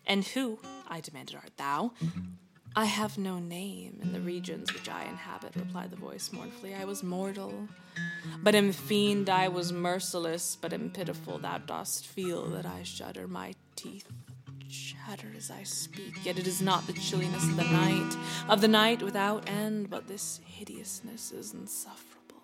And 0.05 0.25
who, 0.25 0.59
I 0.89 1.01
demanded, 1.01 1.37
art 1.37 1.57
thou? 1.57 1.93
I 2.75 2.87
have 2.87 3.19
no 3.19 3.39
name 3.39 4.01
in 4.03 4.13
the 4.13 4.21
regions 4.21 4.73
which 4.73 4.89
I 4.89 5.05
inhabit, 5.05 5.55
replied 5.55 5.91
the 5.91 5.97
voice 5.97 6.33
mournfully. 6.33 6.75
I 6.75 6.87
was 6.87 7.05
mortal, 7.05 7.69
but 8.43 8.57
am 8.57 8.73
fiend. 8.73 9.31
I 9.31 9.47
was 9.47 9.73
merciless, 9.73 10.57
but 10.57 10.73
am 10.73 10.91
pitiful. 10.91 11.39
Thou 11.39 11.59
dost 11.59 12.05
feel 12.05 12.47
that 12.49 12.67
I 12.67 12.83
shudder. 12.83 13.29
My 13.29 13.55
teeth 13.77 14.09
chatter 14.73 15.29
as 15.37 15.51
I 15.51 15.65
speak, 15.65 16.25
yet 16.25 16.39
it 16.39 16.47
is 16.47 16.63
not 16.63 16.87
the 16.87 16.95
chilliness 16.95 17.45
of 17.45 17.57
the 17.57 17.65
night, 17.65 18.17
of 18.49 18.63
the 18.63 18.69
night 18.69 19.03
without 19.03 19.47
end, 19.47 19.91
but 19.91 20.09
this 20.09 20.41
hideousness 20.47 21.31
is 21.31 21.53
insufferable. 21.53 22.41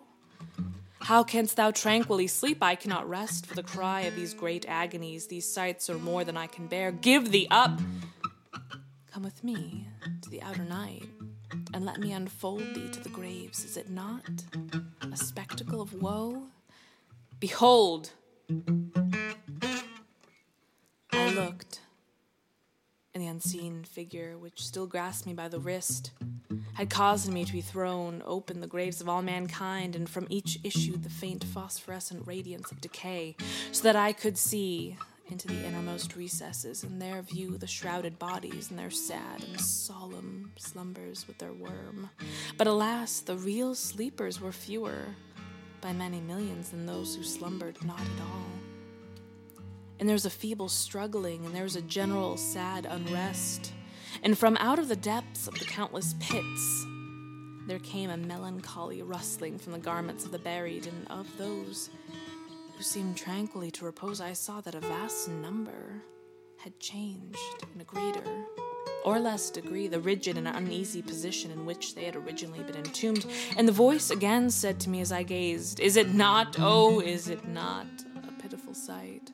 How 1.00 1.24
canst 1.24 1.56
thou 1.56 1.70
tranquilly 1.70 2.26
sleep? 2.26 2.62
I 2.62 2.74
cannot 2.74 3.08
rest 3.08 3.46
for 3.46 3.54
the 3.54 3.62
cry 3.62 4.02
of 4.02 4.14
these 4.14 4.34
great 4.34 4.66
agonies. 4.68 5.28
These 5.28 5.50
sights 5.50 5.88
are 5.88 5.96
more 5.98 6.22
than 6.22 6.36
I 6.36 6.46
can 6.48 6.66
bear. 6.66 6.92
Give 6.92 7.30
thee 7.30 7.46
up! 7.50 7.80
Come 9.10 9.22
with 9.22 9.42
me 9.42 9.88
to 10.20 10.28
the 10.28 10.42
outer 10.42 10.64
night, 10.64 11.06
and 11.72 11.86
let 11.86 11.98
me 11.98 12.12
unfold 12.12 12.74
thee 12.74 12.90
to 12.90 13.00
the 13.00 13.08
graves. 13.08 13.64
Is 13.64 13.78
it 13.78 13.88
not 13.88 14.44
a 15.10 15.16
spectacle 15.16 15.80
of 15.80 15.94
woe? 15.94 16.42
Behold! 17.40 18.10
I 21.12 21.30
looked 21.32 21.80
and 23.18 23.26
the 23.26 23.30
unseen 23.30 23.82
figure, 23.82 24.38
which 24.38 24.64
still 24.64 24.86
grasped 24.86 25.26
me 25.26 25.34
by 25.34 25.48
the 25.48 25.58
wrist, 25.58 26.12
had 26.74 26.88
caused 26.88 27.28
me 27.32 27.44
to 27.44 27.52
be 27.52 27.60
thrown 27.60 28.22
open 28.24 28.60
the 28.60 28.66
graves 28.68 29.00
of 29.00 29.08
all 29.08 29.22
mankind, 29.22 29.96
and 29.96 30.08
from 30.08 30.28
each 30.30 30.60
issued 30.62 31.02
the 31.02 31.10
faint 31.10 31.42
phosphorescent 31.42 32.24
radiance 32.28 32.70
of 32.70 32.80
decay, 32.80 33.34
so 33.72 33.82
that 33.82 33.96
I 33.96 34.12
could 34.12 34.38
see 34.38 34.96
into 35.30 35.48
the 35.48 35.66
innermost 35.66 36.14
recesses, 36.14 36.84
and 36.84 37.02
there 37.02 37.20
view 37.22 37.58
the 37.58 37.66
shrouded 37.66 38.20
bodies 38.20 38.70
in 38.70 38.76
their 38.76 38.88
sad 38.90 39.42
and 39.42 39.60
solemn 39.60 40.52
slumbers 40.56 41.26
with 41.26 41.38
their 41.38 41.52
worm. 41.52 42.10
But 42.56 42.68
alas, 42.68 43.18
the 43.18 43.36
real 43.36 43.74
sleepers 43.74 44.40
were 44.40 44.52
fewer 44.52 45.06
by 45.80 45.92
many 45.92 46.20
millions 46.20 46.70
than 46.70 46.86
those 46.86 47.16
who 47.16 47.24
slumbered 47.24 47.84
not 47.84 48.00
at 48.00 48.20
all 48.20 48.67
and 50.00 50.08
there's 50.08 50.26
a 50.26 50.30
feeble 50.30 50.68
struggling, 50.68 51.44
and 51.44 51.54
there's 51.54 51.76
a 51.76 51.82
general 51.82 52.36
sad 52.36 52.86
unrest. 52.86 53.72
And 54.22 54.36
from 54.36 54.56
out 54.58 54.78
of 54.78 54.88
the 54.88 54.96
depths 54.96 55.46
of 55.46 55.54
the 55.54 55.64
countless 55.64 56.14
pits, 56.20 56.86
there 57.66 57.78
came 57.78 58.10
a 58.10 58.16
melancholy 58.16 59.02
rustling 59.02 59.58
from 59.58 59.72
the 59.72 59.78
garments 59.78 60.24
of 60.24 60.32
the 60.32 60.38
buried, 60.38 60.86
and 60.86 61.06
of 61.10 61.26
those 61.36 61.90
who 62.76 62.82
seemed 62.82 63.16
tranquilly 63.16 63.70
to 63.72 63.84
repose, 63.84 64.20
I 64.20 64.32
saw 64.32 64.60
that 64.62 64.74
a 64.74 64.80
vast 64.80 65.28
number 65.28 66.02
had 66.58 66.78
changed 66.80 67.64
in 67.74 67.80
a 67.80 67.84
greater 67.84 68.46
or 69.04 69.18
less 69.18 69.50
degree 69.50 69.88
the 69.88 70.00
rigid 70.00 70.36
and 70.36 70.48
uneasy 70.48 71.02
position 71.02 71.50
in 71.50 71.64
which 71.64 71.94
they 71.94 72.04
had 72.04 72.16
originally 72.16 72.62
been 72.62 72.76
entombed. 72.76 73.26
And 73.56 73.66
the 73.66 73.72
voice 73.72 74.10
again 74.10 74.50
said 74.50 74.80
to 74.80 74.90
me 74.90 75.00
as 75.00 75.12
I 75.12 75.22
gazed, 75.22 75.80
Is 75.80 75.96
it 75.96 76.14
not, 76.14 76.56
oh, 76.58 77.00
is 77.00 77.28
it 77.28 77.46
not 77.48 77.86
a 78.26 78.42
pitiful 78.42 78.74
sight? 78.74 79.32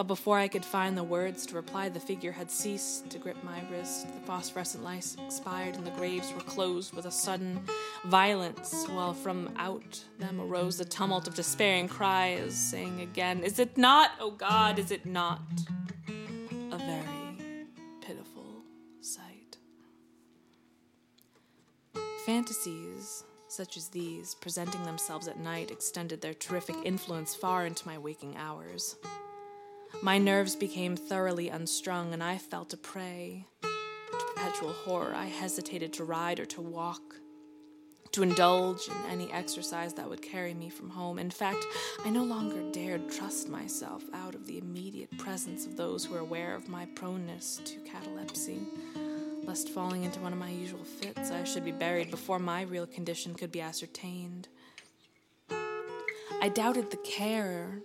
But 0.00 0.06
before 0.06 0.38
I 0.38 0.48
could 0.48 0.64
find 0.64 0.96
the 0.96 1.04
words 1.04 1.44
to 1.44 1.56
reply, 1.56 1.90
the 1.90 2.00
figure 2.00 2.32
had 2.32 2.50
ceased 2.50 3.10
to 3.10 3.18
grip 3.18 3.36
my 3.44 3.60
wrist. 3.70 4.06
The 4.06 4.26
phosphorescent 4.26 4.82
lights 4.82 5.18
expired, 5.26 5.74
and 5.74 5.86
the 5.86 5.90
graves 5.90 6.32
were 6.32 6.40
closed 6.40 6.94
with 6.94 7.04
a 7.04 7.10
sudden 7.10 7.62
violence, 8.06 8.86
while 8.88 9.12
from 9.12 9.52
out 9.58 10.02
them 10.18 10.40
arose 10.40 10.80
a 10.80 10.86
tumult 10.86 11.28
of 11.28 11.34
despairing 11.34 11.86
cries, 11.86 12.54
saying 12.54 13.02
again, 13.02 13.44
Is 13.44 13.58
it 13.58 13.76
not, 13.76 14.12
O 14.20 14.28
oh 14.28 14.30
God, 14.30 14.78
is 14.78 14.90
it 14.90 15.04
not? 15.04 15.42
A 16.08 16.78
very 16.78 17.66
pitiful 18.00 18.62
sight. 19.02 19.58
Fantasies 22.24 23.24
such 23.48 23.76
as 23.76 23.88
these, 23.88 24.34
presenting 24.36 24.82
themselves 24.84 25.28
at 25.28 25.40
night, 25.40 25.70
extended 25.70 26.22
their 26.22 26.32
terrific 26.32 26.76
influence 26.84 27.34
far 27.34 27.66
into 27.66 27.86
my 27.86 27.98
waking 27.98 28.34
hours. 28.38 28.96
My 30.02 30.16
nerves 30.16 30.56
became 30.56 30.96
thoroughly 30.96 31.50
unstrung, 31.50 32.14
and 32.14 32.22
I 32.22 32.38
felt 32.38 32.72
a 32.72 32.78
prey 32.78 33.46
to 33.62 33.68
perpetual 34.34 34.72
horror. 34.72 35.12
I 35.14 35.26
hesitated 35.26 35.92
to 35.94 36.04
ride 36.04 36.40
or 36.40 36.46
to 36.46 36.62
walk, 36.62 37.02
to 38.12 38.22
indulge 38.22 38.88
in 38.88 39.10
any 39.10 39.30
exercise 39.30 39.92
that 39.94 40.08
would 40.08 40.22
carry 40.22 40.54
me 40.54 40.70
from 40.70 40.88
home. 40.88 41.18
In 41.18 41.30
fact, 41.30 41.64
I 42.04 42.08
no 42.08 42.24
longer 42.24 42.62
dared 42.72 43.10
trust 43.10 43.50
myself 43.50 44.02
out 44.14 44.34
of 44.34 44.46
the 44.46 44.56
immediate 44.56 45.16
presence 45.18 45.66
of 45.66 45.76
those 45.76 46.06
who 46.06 46.14
were 46.14 46.20
aware 46.20 46.54
of 46.54 46.68
my 46.68 46.86
proneness 46.94 47.60
to 47.66 47.78
catalepsy. 47.80 48.60
Lest 49.44 49.68
falling 49.68 50.04
into 50.04 50.20
one 50.20 50.32
of 50.32 50.38
my 50.38 50.50
usual 50.50 50.84
fits, 50.84 51.30
I 51.30 51.44
should 51.44 51.64
be 51.64 51.72
buried 51.72 52.10
before 52.10 52.38
my 52.38 52.62
real 52.62 52.86
condition 52.86 53.34
could 53.34 53.52
be 53.52 53.60
ascertained. 53.60 54.48
I 56.42 56.48
doubted 56.48 56.90
the 56.90 56.96
care 56.98 57.82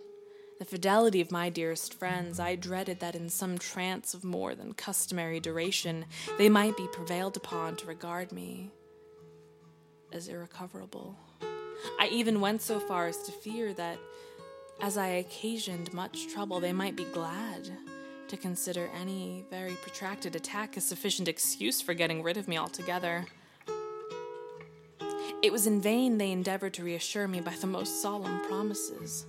the 0.58 0.66
fidelity 0.66 1.20
of 1.20 1.32
my 1.32 1.50
dearest 1.50 1.94
friends, 1.94 2.40
I 2.40 2.56
dreaded 2.56 3.00
that 3.02 3.16
in 3.16 3.30
some 3.30 3.58
trance 3.58 4.14
of 4.14 4.24
more 4.24 4.56
than 4.56 4.74
customary 4.74 5.40
duration, 5.40 6.06
they 6.38 6.48
might 6.48 6.78
be 6.78 6.88
prevailed 6.88 7.36
upon 7.36 7.76
to 7.78 7.86
regard 7.86 8.32
me 8.32 8.72
as 10.14 10.28
irrecoverable. 10.30 11.18
I 12.00 12.08
even 12.08 12.40
went 12.40 12.62
so 12.62 12.80
far 12.80 13.08
as 13.08 13.22
to 13.24 13.32
fear 13.32 13.74
that, 13.74 13.98
as 14.82 14.98
I 14.98 15.08
occasioned 15.08 15.94
much 15.94 16.28
trouble, 16.28 16.60
they 16.60 16.74
might 16.74 16.96
be 16.96 17.06
glad 17.06 17.70
to 18.30 18.38
consider 18.38 18.90
any 19.00 19.44
very 19.50 19.74
protracted 19.74 20.36
attack 20.36 20.78
a 20.78 20.82
sufficient 20.82 21.28
excuse 21.28 21.82
for 21.82 21.94
getting 21.94 22.24
rid 22.24 22.38
of 22.38 22.48
me 22.48 22.58
altogether. 22.58 23.26
It 25.44 25.52
was 25.52 25.68
in 25.68 25.82
vain 25.82 26.18
they 26.18 26.32
endeavored 26.32 26.74
to 26.76 26.84
reassure 26.84 27.28
me 27.28 27.42
by 27.42 27.56
the 27.56 27.68
most 27.68 28.02
solemn 28.02 28.40
promises. 28.48 29.26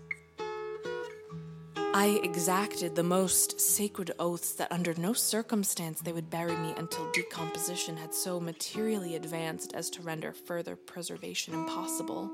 I 1.98 2.20
exacted 2.22 2.94
the 2.94 3.02
most 3.02 3.58
sacred 3.58 4.12
oaths 4.18 4.52
that 4.56 4.70
under 4.70 4.92
no 4.98 5.14
circumstance 5.14 5.98
they 5.98 6.12
would 6.12 6.28
bury 6.28 6.54
me 6.54 6.74
until 6.76 7.10
decomposition 7.12 7.96
had 7.96 8.12
so 8.12 8.38
materially 8.38 9.16
advanced 9.16 9.72
as 9.72 9.88
to 9.90 10.02
render 10.02 10.34
further 10.34 10.76
preservation 10.76 11.54
impossible. 11.54 12.30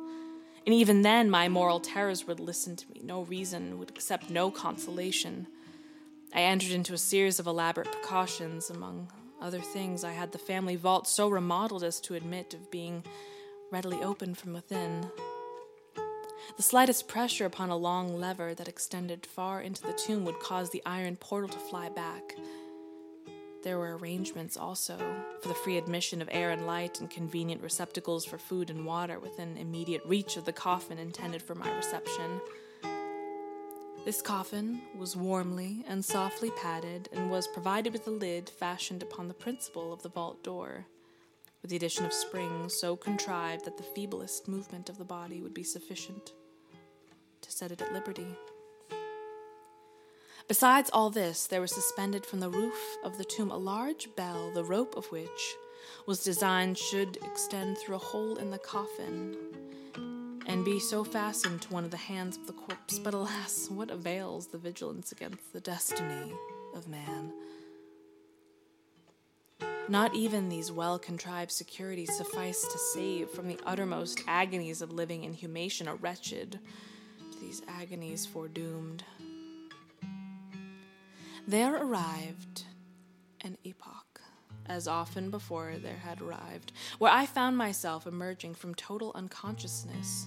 And 0.66 0.75
even 0.75 1.03
then, 1.03 1.31
my 1.31 1.48
moral 1.48 1.79
terrors 1.79 2.27
would 2.27 2.40
listen 2.40 2.75
to 2.75 2.90
me, 2.90 3.03
no 3.05 3.22
reason, 3.22 3.79
would 3.79 3.90
accept 3.90 4.31
no 4.31 4.51
consolation. 4.51 5.46
I 6.35 6.40
entered 6.40 6.72
into 6.72 6.94
a 6.94 6.98
series 6.98 7.38
of 7.38 7.46
elaborate 7.46 7.92
precautions. 7.92 8.68
Among 8.68 9.12
other 9.40 9.61
things, 9.61 10.03
I 10.03 10.11
had 10.11 10.33
the 10.33 10.38
family 10.38 10.75
vault 10.75 11.07
so 11.07 11.29
remodeled 11.29 11.85
as 11.85 12.01
to 12.01 12.16
admit 12.16 12.53
of 12.53 12.72
being 12.72 13.05
readily 13.70 14.03
opened 14.03 14.38
from 14.38 14.55
within. 14.55 15.09
The 16.57 16.62
slightest 16.62 17.09
pressure 17.09 17.47
upon 17.47 17.71
a 17.71 17.77
long 17.77 18.21
lever 18.21 18.55
that 18.55 18.69
extended 18.69 19.25
far 19.25 19.62
into 19.62 19.83
the 19.83 19.95
tomb 19.95 20.27
would 20.27 20.38
cause 20.38 20.69
the 20.69 20.83
iron 20.85 21.17
portal 21.17 21.49
to 21.49 21.59
fly 21.59 21.88
back. 21.88 22.35
There 23.62 23.79
were 23.79 23.97
arrangements 23.97 24.59
also 24.59 24.99
for 25.41 25.49
the 25.49 25.55
free 25.55 25.79
admission 25.79 26.21
of 26.21 26.29
air 26.31 26.51
and 26.51 26.67
light 26.67 27.01
and 27.01 27.09
convenient 27.09 27.62
receptacles 27.62 28.27
for 28.27 28.37
food 28.37 28.69
and 28.69 28.85
water 28.85 29.19
within 29.19 29.57
immediate 29.57 30.03
reach 30.05 30.37
of 30.37 30.45
the 30.45 30.53
coffin 30.53 30.99
intended 30.99 31.41
for 31.41 31.55
my 31.55 31.75
reception. 31.75 32.41
This 34.05 34.21
coffin 34.21 34.83
was 34.99 35.17
warmly 35.17 35.85
and 35.88 36.05
softly 36.05 36.51
padded 36.51 37.09
and 37.15 37.31
was 37.31 37.49
provided 37.49 37.95
with 37.95 38.07
a 38.07 38.11
lid 38.11 38.51
fashioned 38.51 39.03
upon 39.03 39.29
the 39.29 39.35
principle 39.35 39.91
of 39.91 40.03
the 40.03 40.11
vault 40.11 40.45
door 40.45 40.87
with 41.62 41.71
the 41.71 41.77
addition 41.77 42.05
of 42.05 42.12
springs 42.12 42.75
so 42.79 42.97
contrived 42.97 43.65
that 43.65 43.79
the 43.79 43.85
feeblest 43.97 44.49
movement 44.49 44.91
of 44.91 44.99
the 44.99 45.05
body 45.05 45.41
would 45.41 45.55
be 45.55 45.62
sufficient 45.62 46.33
set 47.53 47.73
it 47.73 47.83
at 47.83 47.93
liberty. 47.93 48.27
Besides 50.49 50.91
all 50.93 51.11
this, 51.11 51.47
there 51.47 51.61
was 51.61 51.75
suspended 51.75 52.27
from 52.27 52.41
the 52.41 52.51
roof 52.51 52.97
of 53.05 53.17
the 53.17 53.25
tomb 53.25 53.51
a 53.51 53.57
large 53.57 54.09
bell, 54.17 54.51
the 54.53 54.65
rope 54.65 54.97
of 54.97 55.07
which 55.07 55.55
was 56.07 56.25
designed 56.25 56.77
should 56.77 57.17
extend 57.25 57.79
through 57.79 57.97
a 57.97 57.99
hole 57.99 58.37
in 58.37 58.51
the 58.51 58.59
coffin 58.59 59.37
and 60.47 60.65
be 60.65 60.81
so 60.81 61.05
fastened 61.05 61.62
to 61.62 61.73
one 61.73 61.85
of 61.85 61.91
the 61.91 61.97
hands 61.97 62.37
of 62.37 62.47
the 62.47 62.53
corpse. 62.53 62.99
But 62.99 63.15
alas, 63.15 63.69
what 63.71 63.91
avails 63.91 64.49
the 64.49 64.59
vigilance 64.59 65.12
against 65.12 65.53
the 65.53 65.61
destiny 65.61 66.33
of 66.75 66.88
man? 66.88 67.33
Not 69.88 70.15
even 70.15 70.49
these 70.49 70.73
well 70.73 70.99
contrived 70.99 71.53
securities 71.53 72.17
suffice 72.17 72.62
to 72.62 72.79
save 72.79 73.31
from 73.31 73.49
the 73.49 73.59
uttermost 73.67 74.23
agonies 74.27 74.81
of 74.81 74.93
living 74.93 75.25
inhumation 75.25 75.88
a 75.88 75.95
wretched 75.95 76.59
these 77.42 77.62
agonies 77.66 78.26
foredoomed. 78.26 79.02
There 81.46 81.74
arrived 81.76 82.64
an 83.40 83.59
epoch, 83.64 84.20
as 84.66 84.87
often 84.87 85.28
before 85.28 85.74
there 85.83 85.96
had 85.96 86.20
arrived, 86.22 86.72
where 86.98 87.12
I 87.12 87.26
found 87.26 87.59
myself 87.59 88.07
emerging 88.07 88.55
from 88.55 88.76
total 88.76 89.11
unconsciousness 89.16 90.26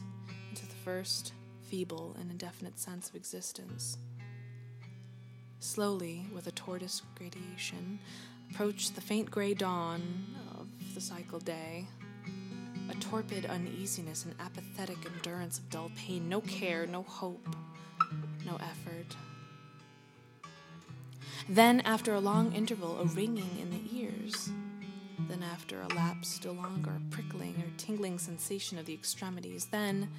into 0.49 0.67
the 0.67 0.75
first 0.75 1.32
feeble 1.62 2.15
and 2.19 2.30
indefinite 2.30 2.78
sense 2.78 3.10
of 3.10 3.15
existence. 3.15 3.97
Slowly, 5.60 6.28
with 6.36 6.47
a 6.47 6.51
tortoise 6.51 7.01
gradation, 7.15 7.97
approached 8.51 8.93
the 8.93 9.01
faint 9.01 9.32
gray 9.32 9.54
dawn 9.54 10.01
of 10.60 10.67
the 10.93 10.99
psychal 10.99 11.43
day. 11.43 11.88
A 12.89 12.93
torpid 12.95 13.45
uneasiness 13.45 14.26
and 14.26 14.36
apathetic 14.39 14.98
endurance 15.06 15.60
of 15.60 15.69
dull 15.69 15.91
pain, 15.95 16.30
no 16.30 16.41
care, 16.41 16.86
no 16.86 17.04
hope, 17.04 17.56
no 18.45 18.56
effort. 18.58 19.15
Then, 21.48 21.82
after 21.82 22.13
a 22.13 22.19
long 22.19 22.54
interval, 22.54 23.00
a 23.00 23.06
ringing 23.06 23.58
in 23.60 23.69
the 23.69 24.00
ears. 24.00 24.50
Then, 25.28 25.43
after 25.43 25.82
a 25.82 25.88
lapse 25.95 26.30
still 26.30 26.54
longer, 26.54 26.91
a 26.91 27.13
prickling 27.13 27.56
or 27.58 27.71
tingling 27.78 28.19
sensation 28.19 28.78
of 28.78 28.86
the 28.86 28.93
extremities. 28.93 29.65
Then, 29.65 30.10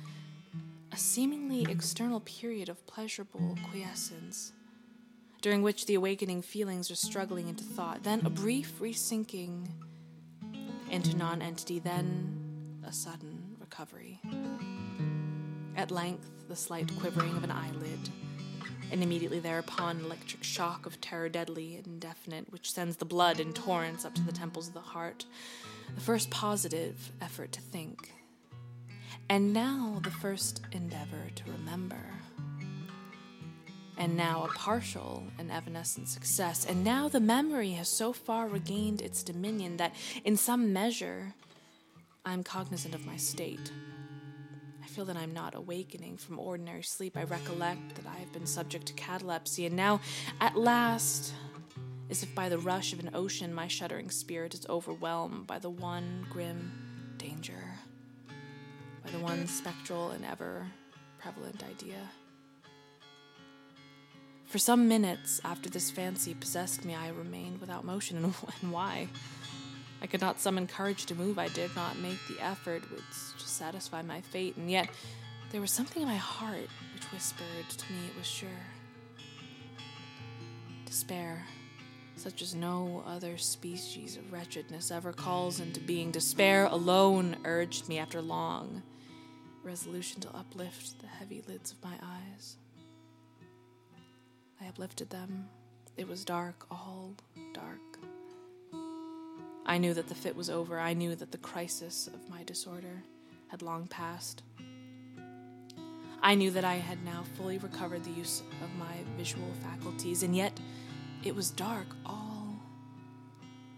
a 0.92 0.96
seemingly 0.96 1.66
external 1.70 2.20
period 2.20 2.68
of 2.68 2.86
pleasurable 2.86 3.56
quiescence 3.70 4.52
during 5.42 5.62
which 5.62 5.86
the 5.86 5.94
awakening 5.94 6.42
feelings 6.42 6.90
are 6.90 6.96
struggling 6.96 7.48
into 7.48 7.62
thought, 7.62 8.02
then 8.02 8.20
a 8.24 8.30
brief 8.30 8.80
resinking 8.80 9.68
into 10.90 11.16
nonentity, 11.16 11.78
then 11.78 12.35
a 12.86 12.92
sudden 12.92 13.56
recovery. 13.60 14.20
At 15.76 15.90
length, 15.90 16.30
the 16.48 16.56
slight 16.56 16.90
quivering 16.98 17.36
of 17.36 17.44
an 17.44 17.50
eyelid, 17.50 18.08
and 18.92 19.02
immediately 19.02 19.40
thereupon, 19.40 19.98
an 19.98 20.04
electric 20.04 20.44
shock 20.44 20.86
of 20.86 21.00
terror 21.00 21.28
deadly 21.28 21.76
and 21.76 21.86
indefinite, 21.86 22.50
which 22.52 22.72
sends 22.72 22.96
the 22.96 23.04
blood 23.04 23.40
in 23.40 23.52
torrents 23.52 24.04
up 24.04 24.14
to 24.14 24.22
the 24.22 24.32
temples 24.32 24.68
of 24.68 24.74
the 24.74 24.80
heart. 24.80 25.26
The 25.94 26.00
first 26.00 26.30
positive 26.30 27.12
effort 27.20 27.52
to 27.52 27.60
think. 27.60 28.12
And 29.28 29.52
now 29.52 30.00
the 30.02 30.10
first 30.10 30.62
endeavor 30.72 31.30
to 31.34 31.50
remember 31.50 31.98
and 33.98 34.16
now 34.16 34.44
a 34.44 34.48
partial 34.48 35.24
and 35.38 35.50
evanescent 35.50 36.08
success. 36.08 36.66
And 36.66 36.84
now 36.84 37.08
the 37.08 37.20
memory 37.20 37.72
has 37.72 37.88
so 37.88 38.12
far 38.12 38.46
regained 38.46 39.00
its 39.00 39.22
dominion 39.22 39.78
that, 39.78 39.94
in 40.24 40.36
some 40.36 40.72
measure, 40.72 41.34
I'm 42.26 42.42
cognizant 42.42 42.92
of 42.92 43.06
my 43.06 43.16
state. 43.16 43.70
I 44.82 44.88
feel 44.88 45.04
that 45.04 45.16
I'm 45.16 45.32
not 45.32 45.54
awakening 45.54 46.16
from 46.16 46.40
ordinary 46.40 46.82
sleep. 46.82 47.16
I 47.16 47.22
recollect 47.22 47.94
that 47.94 48.06
I 48.06 48.18
have 48.18 48.32
been 48.32 48.46
subject 48.46 48.86
to 48.86 48.92
catalepsy, 48.94 49.64
and 49.64 49.76
now, 49.76 50.00
at 50.40 50.56
last, 50.56 51.32
as 52.10 52.24
if 52.24 52.34
by 52.34 52.48
the 52.48 52.58
rush 52.58 52.92
of 52.92 52.98
an 52.98 53.10
ocean, 53.14 53.54
my 53.54 53.68
shuddering 53.68 54.10
spirit 54.10 54.54
is 54.54 54.66
overwhelmed 54.68 55.46
by 55.46 55.60
the 55.60 55.70
one 55.70 56.26
grim 56.28 56.72
danger, 57.16 57.62
by 59.04 59.10
the 59.12 59.20
one 59.20 59.46
spectral 59.46 60.10
and 60.10 60.24
ever 60.24 60.66
prevalent 61.18 61.62
idea. 61.62 62.10
For 64.46 64.58
some 64.58 64.88
minutes 64.88 65.40
after 65.44 65.70
this 65.70 65.92
fancy 65.92 66.34
possessed 66.34 66.84
me, 66.84 66.94
I 66.96 67.10
remained 67.10 67.60
without 67.60 67.84
motion, 67.84 68.16
and 68.62 68.72
why? 68.72 69.06
I 70.02 70.06
could 70.06 70.20
not 70.20 70.40
summon 70.40 70.66
courage 70.66 71.06
to 71.06 71.14
move. 71.14 71.38
I 71.38 71.48
did 71.48 71.74
not 71.74 71.98
make 71.98 72.18
the 72.28 72.40
effort 72.40 72.82
which 72.90 73.02
to 73.38 73.48
satisfy 73.48 74.02
my 74.02 74.20
fate, 74.20 74.56
and 74.56 74.70
yet 74.70 74.88
there 75.50 75.60
was 75.60 75.70
something 75.70 76.02
in 76.02 76.08
my 76.08 76.16
heart 76.16 76.68
which 76.94 77.04
whispered 77.12 77.68
to 77.68 77.92
me 77.92 77.98
it 78.08 78.16
was 78.16 78.26
sure. 78.26 78.48
Despair, 80.84 81.44
such 82.16 82.42
as 82.42 82.54
no 82.54 83.02
other 83.06 83.36
species 83.36 84.16
of 84.16 84.32
wretchedness 84.32 84.90
ever 84.90 85.12
calls 85.12 85.60
into 85.60 85.80
being, 85.80 86.10
despair 86.10 86.66
alone 86.66 87.36
urged 87.44 87.88
me 87.88 87.98
after 87.98 88.20
long 88.20 88.82
resolution 89.62 90.20
to 90.20 90.30
uplift 90.36 91.00
the 91.00 91.06
heavy 91.08 91.42
lids 91.48 91.72
of 91.72 91.82
my 91.82 91.94
eyes. 92.02 92.56
I 94.60 94.68
uplifted 94.68 95.10
them. 95.10 95.48
It 95.96 96.06
was 96.06 96.24
dark, 96.24 96.66
all 96.70 97.14
dark. 97.52 97.98
I 99.66 99.78
knew 99.78 99.92
that 99.94 100.08
the 100.08 100.14
fit 100.14 100.36
was 100.36 100.48
over. 100.48 100.78
I 100.78 100.92
knew 100.92 101.16
that 101.16 101.32
the 101.32 101.38
crisis 101.38 102.06
of 102.06 102.30
my 102.30 102.44
disorder 102.44 103.02
had 103.48 103.62
long 103.62 103.88
passed. 103.88 104.44
I 106.22 106.36
knew 106.36 106.52
that 106.52 106.64
I 106.64 106.74
had 106.74 107.04
now 107.04 107.24
fully 107.36 107.58
recovered 107.58 108.04
the 108.04 108.12
use 108.12 108.42
of 108.62 108.74
my 108.78 108.94
visual 109.16 109.48
faculties, 109.62 110.22
and 110.22 110.34
yet 110.36 110.52
it 111.24 111.34
was 111.34 111.50
dark, 111.50 111.86
all 112.04 112.48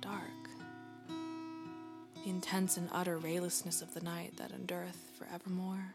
dark. 0.02 0.20
The 1.08 2.30
intense 2.30 2.76
and 2.76 2.90
utter 2.92 3.18
raylessness 3.18 3.80
of 3.80 3.94
the 3.94 4.00
night 4.00 4.36
that 4.36 4.52
endureth 4.52 5.10
forevermore. 5.18 5.94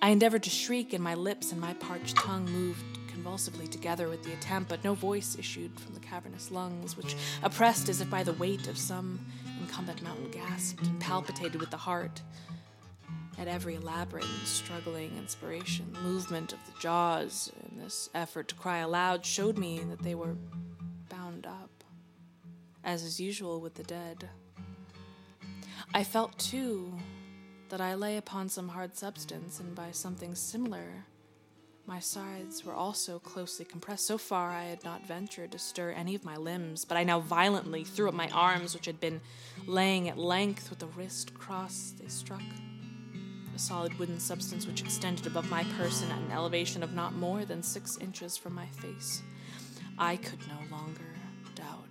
I 0.00 0.10
endeavored 0.10 0.44
to 0.44 0.50
shriek, 0.50 0.92
and 0.92 1.02
my 1.02 1.14
lips 1.14 1.50
and 1.50 1.60
my 1.60 1.74
parched 1.74 2.16
tongue 2.16 2.50
moved 2.50 3.05
convulsively 3.16 3.66
together 3.66 4.08
with 4.10 4.22
the 4.22 4.32
attempt, 4.34 4.68
but 4.68 4.84
no 4.84 4.92
voice 4.92 5.36
issued 5.38 5.80
from 5.80 5.94
the 5.94 6.00
cavernous 6.00 6.50
lungs, 6.50 6.98
which, 6.98 7.16
oppressed 7.42 7.88
as 7.88 8.02
if 8.02 8.10
by 8.10 8.22
the 8.22 8.34
weight 8.34 8.68
of 8.68 8.76
some 8.76 9.18
incumbent 9.58 10.02
mountain, 10.02 10.30
gasped 10.30 10.86
and 10.86 11.00
palpitated 11.00 11.58
with 11.58 11.70
the 11.70 11.78
heart. 11.78 12.20
At 13.38 13.48
every 13.48 13.76
elaborate 13.76 14.24
and 14.24 14.46
struggling 14.46 15.16
inspiration, 15.16 15.96
movement 16.02 16.52
of 16.52 16.58
the 16.66 16.78
jaws 16.78 17.50
in 17.70 17.78
this 17.78 18.10
effort 18.14 18.48
to 18.48 18.54
cry 18.54 18.78
aloud 18.78 19.24
showed 19.24 19.56
me 19.56 19.80
that 19.88 20.02
they 20.02 20.14
were 20.14 20.36
bound 21.08 21.46
up, 21.46 21.84
as 22.84 23.02
is 23.02 23.18
usual 23.18 23.62
with 23.62 23.76
the 23.76 23.82
dead. 23.82 24.28
I 25.94 26.04
felt, 26.04 26.38
too, 26.38 26.92
that 27.70 27.80
I 27.80 27.94
lay 27.94 28.18
upon 28.18 28.50
some 28.50 28.68
hard 28.68 28.94
substance, 28.94 29.58
and 29.58 29.74
by 29.74 29.90
something 29.92 30.34
similar, 30.34 31.06
my 31.86 32.00
sides 32.00 32.64
were 32.64 32.74
also 32.74 33.20
closely 33.20 33.64
compressed. 33.64 34.06
So 34.06 34.18
far, 34.18 34.50
I 34.50 34.64
had 34.64 34.84
not 34.84 35.06
ventured 35.06 35.52
to 35.52 35.58
stir 35.58 35.92
any 35.92 36.16
of 36.16 36.24
my 36.24 36.36
limbs, 36.36 36.84
but 36.84 36.96
I 36.96 37.04
now 37.04 37.20
violently 37.20 37.84
threw 37.84 38.08
up 38.08 38.14
my 38.14 38.28
arms, 38.30 38.74
which 38.74 38.86
had 38.86 39.00
been 39.00 39.20
laying 39.66 40.08
at 40.08 40.18
length 40.18 40.68
with 40.68 40.80
the 40.80 40.86
wrist 40.86 41.32
crossed. 41.34 41.98
They 41.98 42.08
struck 42.08 42.42
a 43.54 43.58
solid 43.58 43.96
wooden 43.98 44.18
substance 44.18 44.66
which 44.66 44.82
extended 44.82 45.26
above 45.26 45.48
my 45.48 45.62
person 45.78 46.10
at 46.10 46.18
an 46.18 46.32
elevation 46.32 46.82
of 46.82 46.92
not 46.92 47.14
more 47.14 47.44
than 47.44 47.62
six 47.62 47.96
inches 47.98 48.36
from 48.36 48.54
my 48.54 48.66
face. 48.66 49.22
I 49.96 50.16
could 50.16 50.40
no 50.48 50.76
longer 50.76 51.14
doubt 51.54 51.88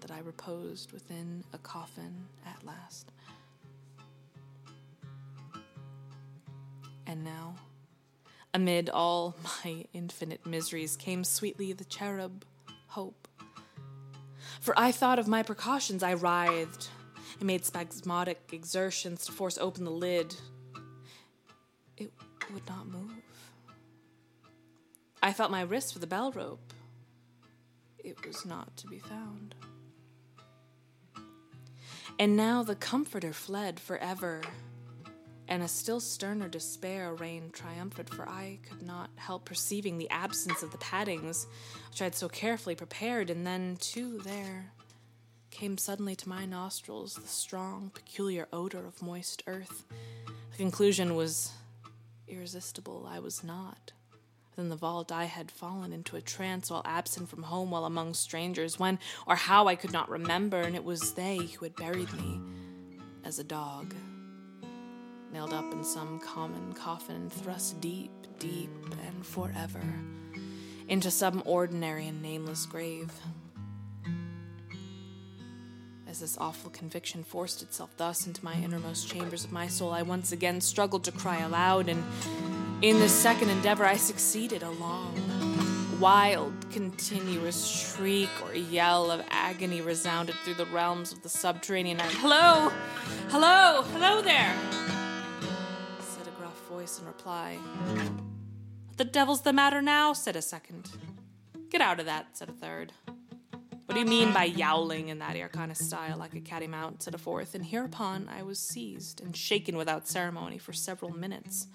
that 0.00 0.12
I 0.12 0.20
reposed 0.20 0.92
within 0.92 1.42
a 1.52 1.58
coffin 1.58 2.26
at 2.46 2.64
last. 2.64 3.10
And 7.06 7.24
now, 7.24 7.56
amid 8.54 8.90
all 8.90 9.36
my 9.64 9.84
infinite 9.92 10.46
miseries, 10.46 10.96
came 10.96 11.24
sweetly 11.24 11.72
the 11.72 11.84
cherub 11.84 12.44
hope. 12.88 13.28
For 14.60 14.78
I 14.78 14.92
thought 14.92 15.18
of 15.18 15.26
my 15.28 15.42
precautions. 15.42 16.02
I 16.02 16.14
writhed 16.14 16.90
and 17.38 17.46
made 17.46 17.64
spasmodic 17.64 18.50
exertions 18.52 19.24
to 19.26 19.32
force 19.32 19.58
open 19.58 19.84
the 19.84 19.90
lid. 19.90 20.34
It 21.96 22.12
would 22.52 22.66
not 22.68 22.86
move. 22.86 23.10
I 25.22 25.32
felt 25.32 25.50
my 25.50 25.62
wrist 25.62 25.92
for 25.92 25.98
the 25.98 26.06
bell 26.06 26.32
rope. 26.32 26.72
It 27.98 28.26
was 28.26 28.44
not 28.44 28.76
to 28.78 28.86
be 28.88 28.98
found. 28.98 29.54
And 32.18 32.36
now 32.36 32.62
the 32.62 32.74
comforter 32.74 33.32
fled 33.32 33.80
forever 33.80 34.42
and 35.52 35.62
a 35.62 35.68
still 35.68 36.00
sterner 36.00 36.48
despair 36.48 37.12
reigned 37.12 37.52
triumphant, 37.52 38.08
for 38.08 38.26
I 38.26 38.58
could 38.66 38.80
not 38.80 39.10
help 39.16 39.44
perceiving 39.44 39.98
the 39.98 40.08
absence 40.08 40.62
of 40.62 40.70
the 40.70 40.78
paddings 40.78 41.44
which 41.90 42.00
I 42.00 42.04
had 42.04 42.14
so 42.14 42.26
carefully 42.26 42.74
prepared, 42.74 43.28
and 43.28 43.46
then, 43.46 43.76
too, 43.78 44.18
there 44.20 44.72
came 45.50 45.76
suddenly 45.76 46.16
to 46.16 46.28
my 46.30 46.46
nostrils 46.46 47.16
the 47.16 47.28
strong, 47.28 47.90
peculiar 47.92 48.48
odor 48.50 48.86
of 48.86 49.02
moist 49.02 49.42
earth. 49.46 49.84
The 50.52 50.56
conclusion 50.56 51.16
was 51.16 51.52
irresistible. 52.26 53.06
I 53.06 53.18
was 53.18 53.44
not. 53.44 53.92
Within 54.52 54.70
the 54.70 54.76
vault, 54.76 55.12
I 55.12 55.26
had 55.26 55.50
fallen 55.50 55.92
into 55.92 56.16
a 56.16 56.22
trance 56.22 56.70
while 56.70 56.80
absent 56.86 57.28
from 57.28 57.42
home, 57.42 57.70
while 57.70 57.84
among 57.84 58.14
strangers, 58.14 58.78
when 58.78 58.98
or 59.26 59.36
how 59.36 59.68
I 59.68 59.74
could 59.74 59.92
not 59.92 60.08
remember, 60.08 60.62
and 60.62 60.74
it 60.74 60.84
was 60.84 61.12
they 61.12 61.36
who 61.36 61.66
had 61.66 61.76
buried 61.76 62.10
me 62.14 62.40
as 63.22 63.38
a 63.38 63.44
dog 63.44 63.94
nailed 65.32 65.54
up 65.54 65.72
in 65.72 65.82
some 65.82 66.20
common 66.20 66.74
coffin, 66.74 67.30
thrust 67.30 67.80
deep, 67.80 68.10
deep, 68.38 68.70
and 69.06 69.24
forever 69.24 69.80
into 70.88 71.10
some 71.10 71.42
ordinary 71.46 72.06
and 72.06 72.20
nameless 72.20 72.66
grave. 72.66 73.10
As 76.06 76.20
this 76.20 76.36
awful 76.36 76.70
conviction 76.70 77.24
forced 77.24 77.62
itself 77.62 77.96
thus 77.96 78.26
into 78.26 78.44
my 78.44 78.54
innermost 78.56 79.08
chambers 79.08 79.44
of 79.44 79.52
my 79.52 79.66
soul, 79.66 79.92
I 79.92 80.02
once 80.02 80.32
again 80.32 80.60
struggled 80.60 81.04
to 81.04 81.12
cry 81.12 81.38
aloud, 81.38 81.88
and 81.88 82.04
in 82.82 82.98
this 82.98 83.12
second 83.12 83.48
endeavor 83.48 83.86
I 83.86 83.96
succeeded. 83.96 84.62
A 84.62 84.70
long, 84.70 85.98
wild, 85.98 86.52
continuous 86.70 87.66
shriek 87.66 88.28
or 88.44 88.54
yell 88.54 89.10
of 89.10 89.24
agony 89.30 89.80
resounded 89.80 90.34
through 90.44 90.54
the 90.54 90.66
realms 90.66 91.12
of 91.12 91.22
the 91.22 91.30
subterranean. 91.30 91.98
Hello! 92.00 92.70
Hello! 93.30 93.82
Hello 93.92 94.20
there! 94.20 94.91
Reply. 97.22 97.56
What 98.88 98.96
the 98.96 99.04
devil's 99.04 99.42
the 99.42 99.52
matter 99.52 99.80
now? 99.80 100.12
said 100.12 100.34
a 100.34 100.42
second. 100.42 100.90
Get 101.70 101.80
out 101.80 102.00
of 102.00 102.06
that, 102.06 102.36
said 102.36 102.48
a 102.48 102.52
third. 102.52 102.92
What 103.86 103.94
do 103.94 104.00
you 104.00 104.06
mean 104.06 104.32
by 104.32 104.44
yowling 104.44 105.06
in 105.06 105.20
that 105.20 105.36
air 105.36 105.48
kind 105.48 105.70
of 105.70 105.76
style, 105.76 106.18
like 106.18 106.34
a 106.34 106.40
catty 106.40 106.66
mount? 106.66 107.00
said 107.00 107.14
a 107.14 107.18
fourth, 107.18 107.54
and 107.54 107.64
hereupon 107.64 108.28
I 108.28 108.42
was 108.42 108.58
seized 108.58 109.20
and 109.20 109.36
shaken 109.36 109.76
without 109.76 110.08
ceremony 110.08 110.58
for 110.58 110.72
several 110.72 111.12
minutes 111.12 111.68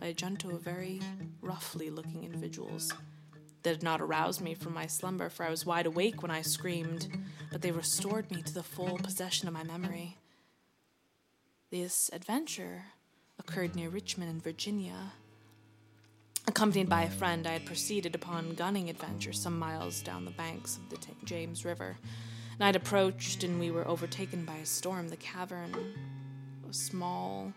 by 0.00 0.06
a 0.06 0.12
junto 0.12 0.50
of 0.50 0.62
very 0.62 1.00
roughly 1.40 1.88
looking 1.88 2.24
individuals. 2.24 2.92
They 3.62 3.70
did 3.70 3.84
not 3.84 4.00
arouse 4.00 4.40
me 4.40 4.54
from 4.54 4.74
my 4.74 4.88
slumber, 4.88 5.28
for 5.28 5.46
I 5.46 5.50
was 5.50 5.64
wide 5.64 5.86
awake 5.86 6.20
when 6.20 6.32
I 6.32 6.42
screamed, 6.42 7.06
but 7.52 7.62
they 7.62 7.70
restored 7.70 8.28
me 8.32 8.42
to 8.42 8.52
the 8.52 8.64
full 8.64 8.98
possession 8.98 9.46
of 9.46 9.54
my 9.54 9.62
memory. 9.62 10.16
This 11.70 12.10
adventure 12.12 12.86
occurred 13.40 13.74
near 13.74 13.88
Richmond 13.88 14.30
in 14.30 14.40
Virginia. 14.40 15.12
Accompanied 16.46 16.90
by 16.90 17.04
a 17.04 17.10
friend, 17.10 17.46
I 17.46 17.52
had 17.52 17.64
proceeded 17.64 18.14
upon 18.14 18.54
gunning 18.54 18.90
adventure 18.90 19.32
some 19.32 19.58
miles 19.58 20.02
down 20.02 20.26
the 20.26 20.30
banks 20.30 20.76
of 20.76 20.90
the 20.90 20.98
T- 20.98 21.12
James 21.24 21.64
River. 21.64 21.96
Night 22.58 22.76
approached, 22.76 23.42
and 23.42 23.58
we 23.58 23.70
were 23.70 23.88
overtaken 23.88 24.44
by 24.44 24.56
a 24.56 24.66
storm. 24.66 25.08
The 25.08 25.16
cavern, 25.16 25.74
a 26.68 26.74
small 26.74 27.54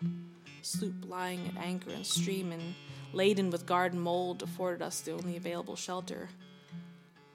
sloop 0.62 0.96
lying 1.06 1.50
at 1.50 1.62
anchor 1.62 1.92
in 1.92 2.06
stream 2.06 2.54
and 2.54 2.76
laden 3.12 3.50
with 3.50 3.66
garden 3.66 4.00
mold, 4.00 4.42
afforded 4.42 4.82
us 4.82 5.02
the 5.02 5.12
only 5.12 5.36
available 5.36 5.76
shelter. 5.76 6.30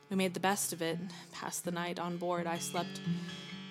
We 0.09 0.17
made 0.17 0.33
the 0.33 0.41
best 0.41 0.73
of 0.73 0.81
it, 0.81 0.99
passed 1.33 1.67
the 1.67 1.71
night 1.71 1.99
on 1.99 2.17
board. 2.17 2.47
I 2.47 2.57
slept 2.57 3.03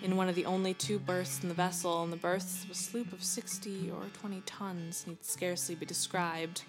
in 0.01 0.15
one 0.15 0.29
of 0.29 0.35
the 0.35 0.45
only 0.45 0.73
two 0.73 0.99
berths 0.99 1.41
in 1.41 1.49
the 1.49 1.55
vessel, 1.55 2.03
and 2.03 2.13
the 2.13 2.17
berths 2.17 2.63
of 2.63 2.71
a 2.71 2.75
sloop 2.75 3.11
of 3.11 3.23
60 3.23 3.91
or 3.91 4.05
20 4.13 4.41
tons 4.45 5.05
need 5.07 5.23
scarcely 5.23 5.75
be 5.75 5.85
described. 5.85 6.63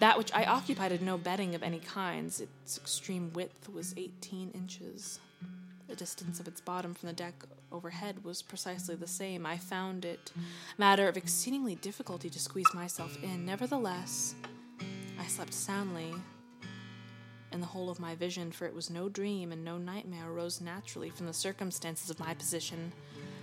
That 0.00 0.16
which 0.18 0.32
I 0.32 0.44
occupied 0.44 0.92
had 0.92 1.02
no 1.02 1.18
bedding 1.18 1.54
of 1.54 1.62
any 1.62 1.80
kinds. 1.80 2.40
Its 2.40 2.78
extreme 2.78 3.32
width 3.32 3.68
was 3.68 3.94
18 3.96 4.50
inches. 4.52 5.20
The 5.88 5.96
distance 5.96 6.38
of 6.38 6.46
its 6.46 6.60
bottom 6.60 6.94
from 6.94 7.06
the 7.06 7.14
deck 7.14 7.44
overhead 7.72 8.22
was 8.22 8.42
precisely 8.42 8.94
the 8.94 9.06
same. 9.06 9.46
I 9.46 9.56
found 9.56 10.04
it 10.04 10.32
matter 10.76 11.08
of 11.08 11.16
exceedingly 11.16 11.76
difficulty 11.76 12.28
to 12.30 12.38
squeeze 12.38 12.72
myself 12.74 13.16
in. 13.22 13.46
Nevertheless, 13.46 14.34
I 15.18 15.26
slept 15.26 15.54
soundly, 15.54 16.14
and 17.52 17.62
the 17.62 17.66
whole 17.66 17.90
of 17.90 18.00
my 18.00 18.14
vision, 18.14 18.52
for 18.52 18.66
it 18.66 18.74
was 18.74 18.90
no 18.90 19.08
dream 19.08 19.52
and 19.52 19.64
no 19.64 19.78
nightmare, 19.78 20.30
arose 20.30 20.60
naturally 20.60 21.10
from 21.10 21.26
the 21.26 21.32
circumstances 21.32 22.10
of 22.10 22.20
my 22.20 22.34
position, 22.34 22.92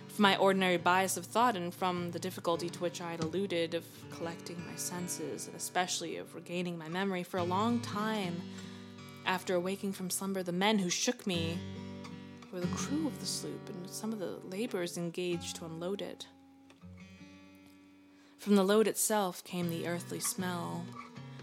from 0.08 0.24
my 0.24 0.38
ordinary 0.38 0.78
bias 0.78 1.18
of 1.18 1.26
thought, 1.26 1.56
and 1.56 1.74
from 1.74 2.12
the 2.12 2.20
difficulty 2.20 2.70
to 2.70 2.80
which 2.80 3.01
I 3.01 3.12
had 3.12 3.24
alluded 3.24 3.74
of 3.74 3.86
collecting 4.12 4.64
my 4.68 4.76
senses, 4.76 5.47
and 5.47 5.56
especially 5.56 6.18
of 6.18 6.34
regaining 6.36 6.78
my 6.78 6.89
memory. 6.89 7.24
For 7.24 7.38
a 7.38 7.43
long 7.43 7.80
time 7.80 8.41
after 9.26 9.56
awaking 9.56 9.93
from 9.93 10.10
slumber, 10.10 10.43
the 10.43 10.51
men 10.51 10.80
who 10.80 10.89
shook 10.89 11.26
me 11.26 11.58
were 12.56 12.60
the 12.62 12.68
crew 12.68 13.08
of 13.08 13.20
the 13.20 13.26
sloop 13.26 13.70
and 13.70 13.89
some 13.89 14.14
of 14.14 14.20
the 14.20 14.39
laborers 14.45 14.97
engaged 14.97 15.58
to 15.58 15.66
unload 15.66 16.01
it. 16.01 16.28
From 18.38 18.56
the 18.56 18.64
load 18.64 18.88
itself 18.88 19.43
came 19.43 19.70
the 19.70 19.88
earthly 19.88 20.20
smell 20.20 20.86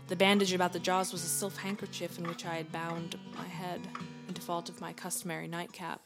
The 0.09 0.17
bandage 0.17 0.53
about 0.53 0.73
the 0.73 0.79
jaws 0.79 1.13
was 1.13 1.25
a 1.25 1.29
silk 1.29 1.57
handkerchief 1.57 2.19
in 2.19 2.29
which 2.29 2.45
I 2.45 2.55
had 2.55 2.73
bound 2.73 3.17
my 3.37 3.47
head 3.47 3.81
in 4.29 4.35
default 4.35 4.69
of 4.69 4.81
my 4.81 4.93
customary 4.93 5.49
nightcap. 5.49 6.01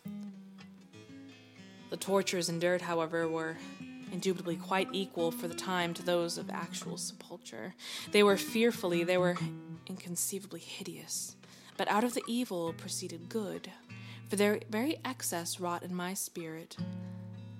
The 1.90 1.96
tortures 1.96 2.48
endured, 2.48 2.82
however, 2.82 3.28
were 3.28 3.56
indubitably 4.12 4.56
quite 4.56 4.88
equal 4.92 5.30
for 5.30 5.48
the 5.48 5.54
time 5.54 5.94
to 5.94 6.02
those 6.02 6.38
of 6.38 6.50
actual 6.50 6.96
sepulture. 6.96 7.74
They 8.12 8.22
were 8.22 8.36
fearfully, 8.36 9.04
they 9.04 9.18
were 9.18 9.36
inconceivably 9.86 10.60
hideous. 10.60 11.36
But 11.76 11.88
out 11.88 12.04
of 12.04 12.14
the 12.14 12.22
evil 12.26 12.72
proceeded 12.72 13.28
good, 13.28 13.70
for 14.28 14.36
their 14.36 14.60
very 14.70 14.98
excess 15.04 15.60
wrought 15.60 15.82
in 15.82 15.94
my 15.94 16.14
spirit 16.14 16.76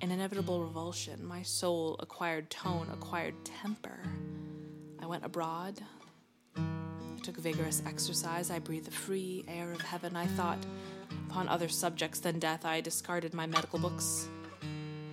an 0.01 0.11
inevitable 0.11 0.63
revulsion. 0.63 1.25
My 1.25 1.43
soul 1.43 1.97
acquired 2.01 2.51
tone, 2.51 2.89
acquired 2.93 3.35
temper. 3.45 3.99
I 5.01 5.07
went 5.07 5.25
abroad. 5.25 5.81
Took 7.27 7.39
vigorous 7.39 7.83
exercise. 7.85 8.53
I 8.53 8.61
breathed 8.61 8.87
the 8.87 8.93
free 8.93 9.45
air 9.49 9.73
of 9.73 9.81
heaven. 9.81 10.15
I 10.15 10.29
thought 10.29 10.65
upon 11.29 11.49
other 11.49 11.69
subjects 11.69 12.21
than 12.21 12.39
death. 12.39 12.65
I 12.65 12.81
discarded 12.81 13.35
my 13.35 13.47
medical 13.47 13.81
books. 13.81 14.29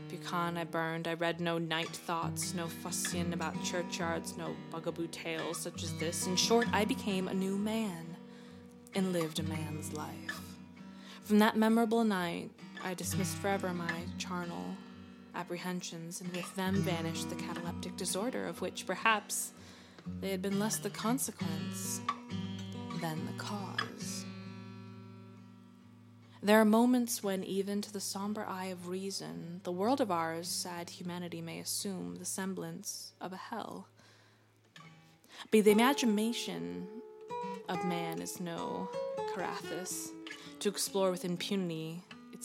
Buchan 0.09 0.55
I 0.55 0.63
burned. 0.63 1.07
I 1.07 1.15
read 1.15 1.41
no 1.41 1.57
night 1.57 1.89
thoughts, 1.89 2.53
no 2.53 2.67
fustian 2.67 3.33
about 3.33 3.55
churchyards, 3.63 4.37
no 4.37 4.55
bugaboo 4.69 5.07
tales 5.07 5.57
such 5.57 5.81
as 5.81 5.91
this. 5.95 6.27
In 6.27 6.35
short, 6.35 6.67
I 6.71 6.85
became 6.85 7.27
a 7.27 7.33
new 7.33 7.57
man 7.57 8.15
and 8.93 9.11
lived 9.11 9.39
a 9.39 9.43
man's 9.43 9.91
life. 9.93 10.39
From 11.23 11.39
that 11.39 11.57
memorable 11.57 12.03
night, 12.03 12.51
I 12.83 12.93
dismissed 12.93 13.37
forever 13.37 13.73
my 13.73 14.01
charnel 14.19 14.77
apprehensions, 15.33 16.21
and 16.21 16.31
with 16.31 16.55
them 16.55 16.75
vanished 16.75 17.31
the 17.31 17.35
cataleptic 17.37 17.97
disorder 17.97 18.45
of 18.45 18.61
which 18.61 18.85
perhaps 18.85 19.53
they 20.21 20.31
had 20.31 20.41
been 20.41 20.59
less 20.59 20.77
the 20.77 20.89
consequence 20.89 22.01
than 23.01 23.25
the 23.25 23.33
cause. 23.37 24.25
There 26.41 26.59
are 26.59 26.65
moments 26.65 27.23
when, 27.23 27.43
even 27.43 27.81
to 27.81 27.93
the 27.93 28.01
somber 28.01 28.45
eye 28.45 28.65
of 28.65 28.89
reason, 28.89 29.61
the 29.63 29.71
world 29.71 30.01
of 30.01 30.11
ours, 30.11 30.47
sad 30.49 30.89
humanity 30.89 31.41
may 31.41 31.59
assume 31.59 32.17
the 32.17 32.25
semblance 32.25 33.13
of 33.21 33.31
a 33.31 33.37
hell. 33.37 33.87
But 35.51 35.63
the 35.63 35.71
imagination 35.71 36.87
of 37.69 37.85
man 37.85 38.21
is 38.21 38.39
no 38.39 38.89
Carathis 39.33 40.09
to 40.59 40.69
explore 40.69 41.11
with 41.11 41.25
impunity 41.25 42.01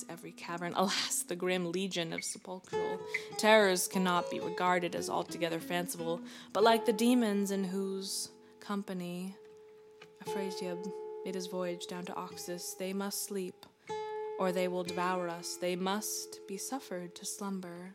every 0.08 0.32
cavern. 0.32 0.72
Alas, 0.76 1.22
the 1.22 1.36
grim 1.36 1.72
legion 1.72 2.12
of 2.12 2.24
sepulchral 2.24 2.98
terrors 3.36 3.88
cannot 3.88 4.30
be 4.30 4.40
regarded 4.40 4.94
as 4.94 5.10
altogether 5.10 5.60
fanciful, 5.60 6.20
but 6.52 6.62
like 6.62 6.84
the 6.86 6.92
demons 6.92 7.50
in 7.50 7.64
whose 7.64 8.30
company 8.60 9.34
Afrasiab 10.26 10.90
made 11.24 11.34
his 11.34 11.46
voyage 11.46 11.86
down 11.86 12.04
to 12.04 12.14
Oxus, 12.14 12.74
they 12.78 12.92
must 12.92 13.24
sleep, 13.24 13.66
or 14.38 14.52
they 14.52 14.68
will 14.68 14.84
devour 14.84 15.28
us. 15.28 15.56
They 15.56 15.76
must 15.76 16.46
be 16.46 16.56
suffered 16.56 17.14
to 17.14 17.24
slumber, 17.24 17.94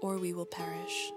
or 0.00 0.18
we 0.18 0.32
will 0.32 0.46
perish. 0.46 1.12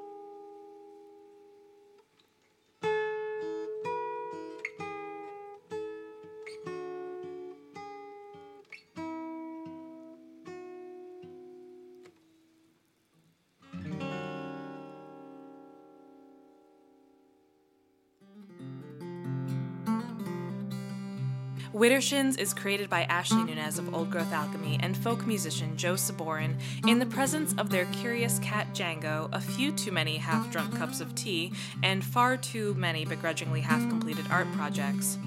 Widdershins 21.76 22.40
is 22.40 22.54
created 22.54 22.90
by 22.90 23.04
Ashley 23.04 23.44
Nunez 23.44 23.78
of 23.78 23.94
Old 23.94 24.10
Growth 24.10 24.32
Alchemy 24.32 24.80
and 24.82 24.96
folk 24.96 25.28
musician 25.28 25.76
Joe 25.76 25.96
Saborin 25.96 26.56
in 26.88 27.00
the 27.00 27.06
presence 27.06 27.54
of 27.58 27.70
their 27.70 27.84
curious 27.88 28.40
cat 28.40 28.74
Django, 28.74 29.28
a 29.34 29.42
few 29.42 29.74
too 29.74 29.92
many 29.92 30.16
half 30.16 30.50
drunk 30.50 30.78
cups 30.78 31.02
of 31.02 31.14
tea, 31.16 31.52
and 31.84 32.02
far 32.02 32.38
too 32.38 32.76
many 32.76 33.04
begrudgingly 33.04 33.60
half 33.60 33.82
completed 33.90 34.26
art 34.32 34.50
projects. 34.54 35.18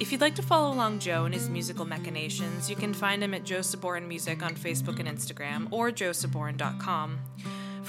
If 0.00 0.10
you'd 0.10 0.22
like 0.22 0.36
to 0.36 0.42
follow 0.42 0.72
along 0.72 1.00
Joe 1.00 1.26
and 1.26 1.34
his 1.34 1.50
musical 1.50 1.84
machinations, 1.84 2.70
you 2.70 2.76
can 2.76 2.94
find 2.94 3.22
him 3.22 3.34
at 3.34 3.44
Joe 3.44 3.58
Saborin 3.58 4.08
Music 4.08 4.42
on 4.42 4.54
Facebook 4.54 5.00
and 5.00 5.06
Instagram 5.06 5.68
or 5.70 5.90
joesaborin.com. 5.90 7.18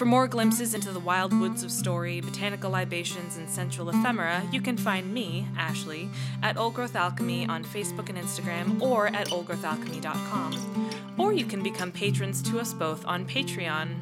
For 0.02 0.06
more 0.08 0.28
glimpses 0.28 0.74
into 0.74 0.91
the 0.91 0.99
wild 0.99 1.32
woods 1.39 1.62
of 1.62 1.70
story, 1.72 2.22
botanical 2.22 2.72
libations, 2.72 3.38
and 3.38 3.47
sensual 3.47 3.89
ephemera, 3.89 4.41
you 4.52 4.60
can 4.60 4.76
find 4.76 5.14
me, 5.14 5.47
Ashley, 5.56 6.10
at 6.41 6.58
Old 6.58 6.74
Growth 6.74 6.95
Alchemy 6.95 7.45
on 7.45 7.64
Facebook 7.64 8.10
and 8.10 8.18
Instagram 8.18 8.82
or 8.82 9.10
at 9.10 9.28
oldgrowthalchemy.com. 9.28 10.89
Or 11.20 11.34
you 11.34 11.45
can 11.45 11.62
become 11.62 11.91
patrons 11.91 12.41
to 12.49 12.60
us 12.60 12.74
both 12.74 13.06
on 13.06 13.28
Patreon. 13.28 13.95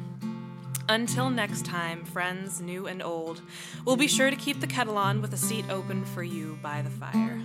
Until 0.88 1.28
next 1.28 1.66
time, 1.66 2.06
friends 2.06 2.62
new 2.62 2.86
and 2.86 3.02
old, 3.02 3.42
we'll 3.84 3.96
be 3.96 4.08
sure 4.08 4.30
to 4.30 4.36
keep 4.36 4.62
the 4.62 4.66
kettle 4.66 4.96
on 4.96 5.20
with 5.20 5.34
a 5.34 5.36
seat 5.36 5.66
open 5.68 6.06
for 6.06 6.22
you 6.22 6.58
by 6.62 6.80
the 6.80 6.88
fire. 6.88 7.42